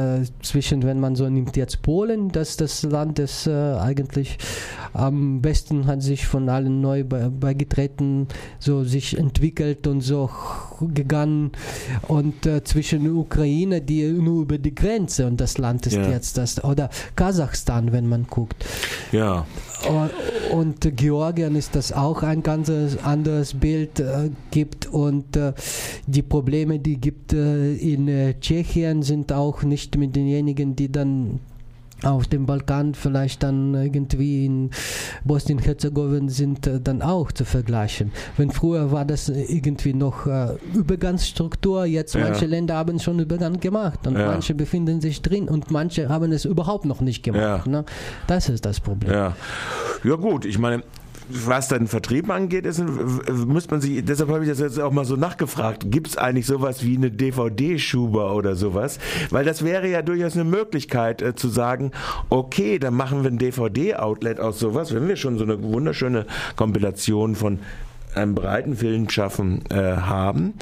zwischen, 0.42 0.82
wenn 0.82 1.00
man 1.00 1.14
so 1.14 1.28
nimmt 1.28 1.56
jetzt 1.56 1.82
Polen, 1.82 2.28
dass 2.28 2.56
das 2.56 2.82
Land 2.82 3.18
ist 3.18 3.48
eigentlich 3.48 4.38
am 4.92 5.42
besten 5.42 5.87
hat 5.87 6.02
sich 6.02 6.26
von 6.26 6.48
allen 6.48 6.80
neu 6.80 7.04
beigetreten, 7.04 8.28
so 8.58 8.84
sich 8.84 9.18
entwickelt 9.18 9.87
und 9.87 10.00
so 10.00 10.30
gegangen 10.81 11.53
und 12.09 12.46
äh, 12.46 12.62
zwischen 12.64 13.11
Ukraine, 13.16 13.81
die 13.81 14.05
nur 14.09 14.42
über 14.42 14.59
die 14.59 14.74
Grenze 14.74 15.27
und 15.27 15.40
das 15.40 15.59
Land 15.59 15.87
ist 15.87 15.94
ja. 15.94 16.09
jetzt 16.11 16.38
das, 16.38 16.62
oder 16.62 16.90
Kasachstan, 17.16 17.92
wenn 17.92 18.07
man 18.07 18.27
guckt. 18.29 18.64
Ja. 19.12 19.46
Und, 19.88 20.11
und 20.53 20.96
Georgien 20.96 21.57
ist 21.57 21.74
das 21.74 21.92
auch 21.92 22.22
ein 22.22 22.42
ganz 22.42 22.70
anderes 23.03 23.55
Bild 23.55 24.00
äh, 24.00 24.31
gibt 24.50 24.87
und 24.87 25.37
äh, 25.37 25.53
die 26.07 26.22
Probleme, 26.22 26.79
die 26.79 26.96
gibt 26.96 27.33
äh, 27.33 27.74
in 27.74 28.09
äh, 28.09 28.35
Tschechien, 28.40 29.03
sind 29.03 29.33
auch 29.33 29.62
nicht 29.62 29.96
mit 29.96 30.16
denjenigen, 30.16 30.77
die 30.77 30.90
dann 30.90 31.40
auf 32.02 32.26
dem 32.26 32.46
Balkan 32.46 32.94
vielleicht 32.94 33.42
dann 33.42 33.74
irgendwie 33.74 34.46
in 34.46 34.70
Bosnien-Herzegowina 35.24 36.28
sind 36.28 36.66
äh, 36.66 36.80
dann 36.80 37.02
auch 37.02 37.33
zu 37.33 37.44
vergleichen. 37.44 38.12
Wenn 38.37 38.50
früher 38.50 38.92
war 38.92 39.04
das 39.04 39.28
irgendwie 39.28 39.94
noch 39.94 40.26
äh, 40.26 40.57
Übergangsstruktur, 40.74 41.87
jetzt 41.87 42.14
ja. 42.14 42.22
manche 42.22 42.46
Länder 42.46 42.76
haben 42.76 42.98
schon 42.98 43.18
Übergang 43.18 43.61
gemacht 43.61 44.07
und 44.07 44.18
ja. 44.18 44.26
manche 44.26 44.54
befinden 44.54 45.00
sich 45.00 45.22
drin 45.22 45.48
und 45.48 45.70
manche 45.70 46.09
haben 46.09 46.33
es 46.33 46.44
überhaupt 46.44 46.85
noch 46.85 47.00
nicht 47.00 47.22
gemacht. 47.22 47.66
Ja. 47.66 47.72
Ne? 47.72 47.85
Das 48.26 48.48
ist 48.48 48.64
das 48.64 48.80
Problem. 48.80 49.12
Ja, 49.12 49.37
ja 50.02 50.16
gut, 50.16 50.44
ich 50.44 50.59
meine, 50.59 50.83
was 51.28 51.68
den 51.68 51.87
Vertrieb 51.87 52.30
angeht, 52.30 52.66
ist, 52.66 52.82
muss 53.46 53.70
man 53.70 53.80
sich, 53.80 54.04
deshalb 54.04 54.30
habe 54.30 54.44
ich 54.44 54.50
das 54.50 54.60
jetzt 54.60 54.80
auch 54.80 54.92
mal 54.92 55.04
so 55.04 55.16
nachgefragt, 55.16 55.84
gibt 55.90 56.08
es 56.08 56.16
eigentlich 56.16 56.46
sowas 56.46 56.84
wie 56.84 56.96
eine 56.96 57.10
DVD-Schuber 57.10 58.34
oder 58.34 58.56
sowas? 58.56 58.98
Weil 59.30 59.44
das 59.44 59.64
wäre 59.64 59.88
ja 59.88 60.02
durchaus 60.02 60.34
eine 60.34 60.44
Möglichkeit 60.44 61.22
äh, 61.22 61.34
zu 61.34 61.48
sagen, 61.48 61.92
okay, 62.28 62.78
dann 62.78 62.94
machen 62.94 63.22
wir 63.22 63.30
ein 63.30 63.38
DVD-Outlet 63.38 64.40
aus 64.40 64.58
sowas, 64.58 64.94
wenn 64.94 65.08
wir 65.08 65.16
schon 65.16 65.38
so 65.38 65.44
eine 65.44 65.62
wunderschöne 65.62 66.26
Kompilation 66.56 67.34
von 67.34 67.58
einen 68.16 68.35
breiten 68.35 68.77
Film 68.77 69.09
schaffen 69.09 69.62
äh, 69.70 69.74
haben 69.74 70.55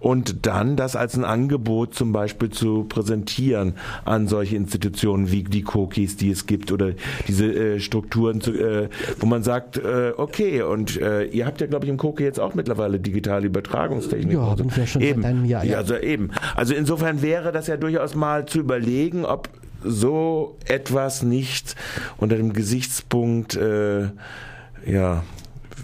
und 0.00 0.46
dann 0.46 0.76
das 0.76 0.96
als 0.96 1.16
ein 1.16 1.24
Angebot 1.24 1.94
zum 1.94 2.12
Beispiel 2.12 2.50
zu 2.50 2.84
präsentieren 2.84 3.74
an 4.04 4.28
solche 4.28 4.56
Institutionen 4.56 5.30
wie 5.30 5.42
die 5.44 5.64
Cookies, 5.64 6.16
die 6.16 6.30
es 6.30 6.46
gibt 6.46 6.72
oder 6.72 6.92
diese 7.26 7.46
äh, 7.46 7.80
Strukturen, 7.80 8.40
zu, 8.40 8.52
äh, 8.52 8.88
wo 9.18 9.26
man 9.26 9.42
sagt, 9.42 9.78
äh, 9.78 10.12
okay, 10.16 10.62
und 10.62 11.00
äh, 11.00 11.24
ihr 11.24 11.46
habt 11.46 11.60
ja, 11.60 11.66
glaube 11.66 11.86
ich, 11.86 11.90
im 11.90 11.98
Cookie 12.00 12.24
jetzt 12.24 12.40
auch 12.40 12.54
mittlerweile 12.54 12.98
digitale 12.98 13.46
Übertragungstechnik. 13.46 14.34
Ja, 14.34 14.40
haben 14.40 14.74
wir 14.74 14.86
schon 14.86 15.02
eben. 15.02 15.22
seit 15.22 15.30
einem 15.30 15.44
Jahr. 15.44 15.64
Ja. 15.64 15.78
Also 15.78 15.96
eben. 15.96 16.30
Also 16.54 16.74
insofern 16.74 17.22
wäre 17.22 17.52
das 17.52 17.66
ja 17.66 17.76
durchaus 17.76 18.14
mal 18.14 18.46
zu 18.46 18.58
überlegen, 18.58 19.24
ob 19.24 19.48
so 19.84 20.56
etwas 20.66 21.22
nicht 21.22 21.76
unter 22.16 22.36
dem 22.36 22.52
Gesichtspunkt 22.52 23.56
äh, 23.56 24.08
ja, 24.86 25.22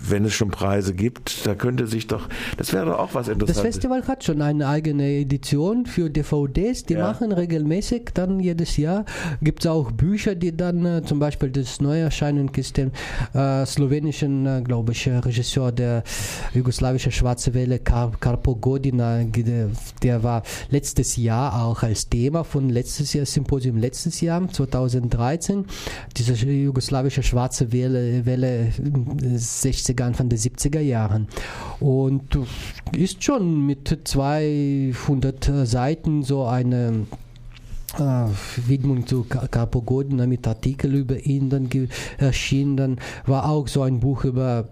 wenn 0.09 0.25
es 0.25 0.35
schon 0.35 0.51
Preise 0.51 0.95
gibt, 0.95 1.47
da 1.47 1.55
könnte 1.55 1.87
sich 1.87 2.07
doch, 2.07 2.29
das 2.57 2.73
wäre 2.73 2.87
doch 2.87 2.99
auch 2.99 3.15
was 3.15 3.29
Interessantes. 3.29 3.57
Das 3.57 3.75
Festival 3.75 4.07
hat 4.07 4.25
schon 4.25 4.43
eine 4.43 4.69
eigene 4.69 5.09
Edition 5.19 5.87
für 5.87 6.11
DVDs, 6.11 6.85
die 6.85 6.95
ja. 6.95 7.07
machen 7.07 7.33
regelmäßig 7.33 8.11
dann 8.15 8.41
jedes 8.41 8.77
Jahr. 8.77 9.05
Gibt 9.43 9.65
es 9.65 9.71
auch 9.71 9.91
Bücher, 9.91 10.35
die 10.35 10.57
dann 10.57 10.85
äh, 10.85 11.03
zum 11.05 11.19
Beispiel 11.19 11.51
das 11.51 11.81
Neuerscheinen 11.81 12.51
ist 12.55 12.77
dem 12.77 12.93
äh, 13.35 13.65
slowenischen, 13.67 14.47
äh, 14.47 14.63
glaube 14.63 14.93
ich, 14.93 15.09
Regisseur 15.09 15.73
der 15.73 16.03
jugoslawische 16.53 17.11
Schwarze 17.11 17.55
Welle, 17.55 17.79
Kar 17.79 18.13
Karpo 18.19 18.57
Godina, 18.57 19.23
der, 19.25 19.71
der 20.03 20.23
war 20.23 20.43
letztes 20.71 21.17
Jahr 21.17 21.65
auch 21.65 21.83
als 21.83 22.09
Thema 22.09 22.45
von 22.45 22.69
letztes 22.69 23.13
Jahr, 23.13 23.27
Symposium 23.27 23.77
letztes 23.77 24.21
Jahr, 24.21 24.49
2013, 24.49 25.67
diese 26.17 26.35
jugoslawische 26.35 27.23
Schwarze 27.23 27.73
Welle, 27.73 28.25
Welle 28.25 28.73
60 29.35 29.84
60er, 29.85 30.03
Anfang 30.03 30.29
der 30.29 30.39
70er 30.39 30.81
Jahren. 30.81 31.29
Und 31.81 32.39
ist 32.93 33.23
schon 33.23 33.67
mit 33.67 33.99
200 34.05 35.51
Seiten 35.65 36.23
so 36.23 36.45
eine 36.45 37.07
äh, 37.99 38.27
Widmung 38.67 39.07
zu 39.07 39.25
Carpogodina 39.25 40.27
mit 40.27 40.47
Artikel 40.47 40.95
über 40.95 41.19
ihn 41.19 41.51
dann 41.51 41.69
erschienen. 42.19 42.77
Dann 42.77 42.99
war 43.27 43.49
auch 43.49 43.69
so 43.69 43.83
ein 43.83 44.01
Buch 44.01 44.25
über 44.25 44.69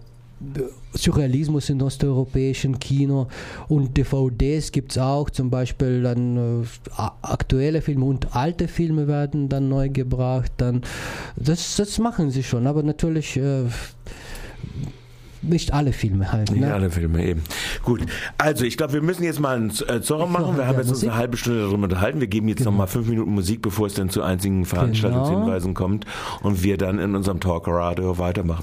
Surrealismus 0.93 1.69
im 1.69 1.81
osteuropäischen 1.81 2.77
Kino 2.79 3.27
und 3.69 3.97
DVDs 3.97 4.71
gibt 4.71 4.91
es 4.91 4.97
auch, 4.97 5.29
zum 5.29 5.49
Beispiel 5.49 6.03
dann 6.03 6.63
äh, 6.63 6.65
aktuelle 7.21 7.81
Filme 7.81 8.05
und 8.05 8.35
alte 8.35 8.67
Filme 8.67 9.07
werden 9.07 9.49
dann 9.49 9.69
neu 9.69 9.89
gebracht. 9.89 10.51
Dann, 10.57 10.81
das, 11.35 11.77
das 11.77 11.97
machen 11.97 12.29
sie 12.29 12.43
schon, 12.43 12.67
aber 12.67 12.83
natürlich 12.83 13.37
äh, 13.37 13.63
nicht 15.43 15.73
alle 15.73 15.93
Filme 15.93 16.31
halt. 16.31 16.51
Nicht 16.51 16.61
ne? 16.61 16.73
alle 16.73 16.89
Filme 16.89 17.25
eben. 17.25 17.43
Gut, 17.83 18.01
also 18.37 18.65
ich 18.65 18.77
glaube, 18.77 18.93
wir 18.93 19.01
müssen 19.01 19.23
jetzt 19.23 19.39
mal 19.39 19.55
einen 19.55 19.71
äh, 19.87 20.01
Zorro 20.01 20.27
machen. 20.27 20.57
Wir 20.57 20.67
haben 20.67 20.77
jetzt 20.77 20.89
uns 20.89 21.03
eine 21.03 21.15
halbe 21.15 21.37
Stunde 21.37 21.61
darüber 21.61 21.83
unterhalten. 21.83 22.19
Wir 22.19 22.27
geben 22.27 22.47
jetzt 22.47 22.59
genau. 22.59 22.71
noch 22.71 22.77
mal 22.77 22.87
fünf 22.87 23.07
Minuten 23.07 23.31
Musik, 23.31 23.61
bevor 23.61 23.87
es 23.87 23.93
dann 23.93 24.09
zu 24.09 24.21
einzigen 24.23 24.65
Veranstaltungshinweisen 24.65 25.73
genau. 25.73 25.85
kommt 25.87 26.05
und 26.41 26.63
wir 26.63 26.77
dann 26.77 26.99
in 26.99 27.15
unserem 27.15 27.39
Talk 27.39 27.67
Radio 27.67 28.17
weitermachen. 28.17 28.61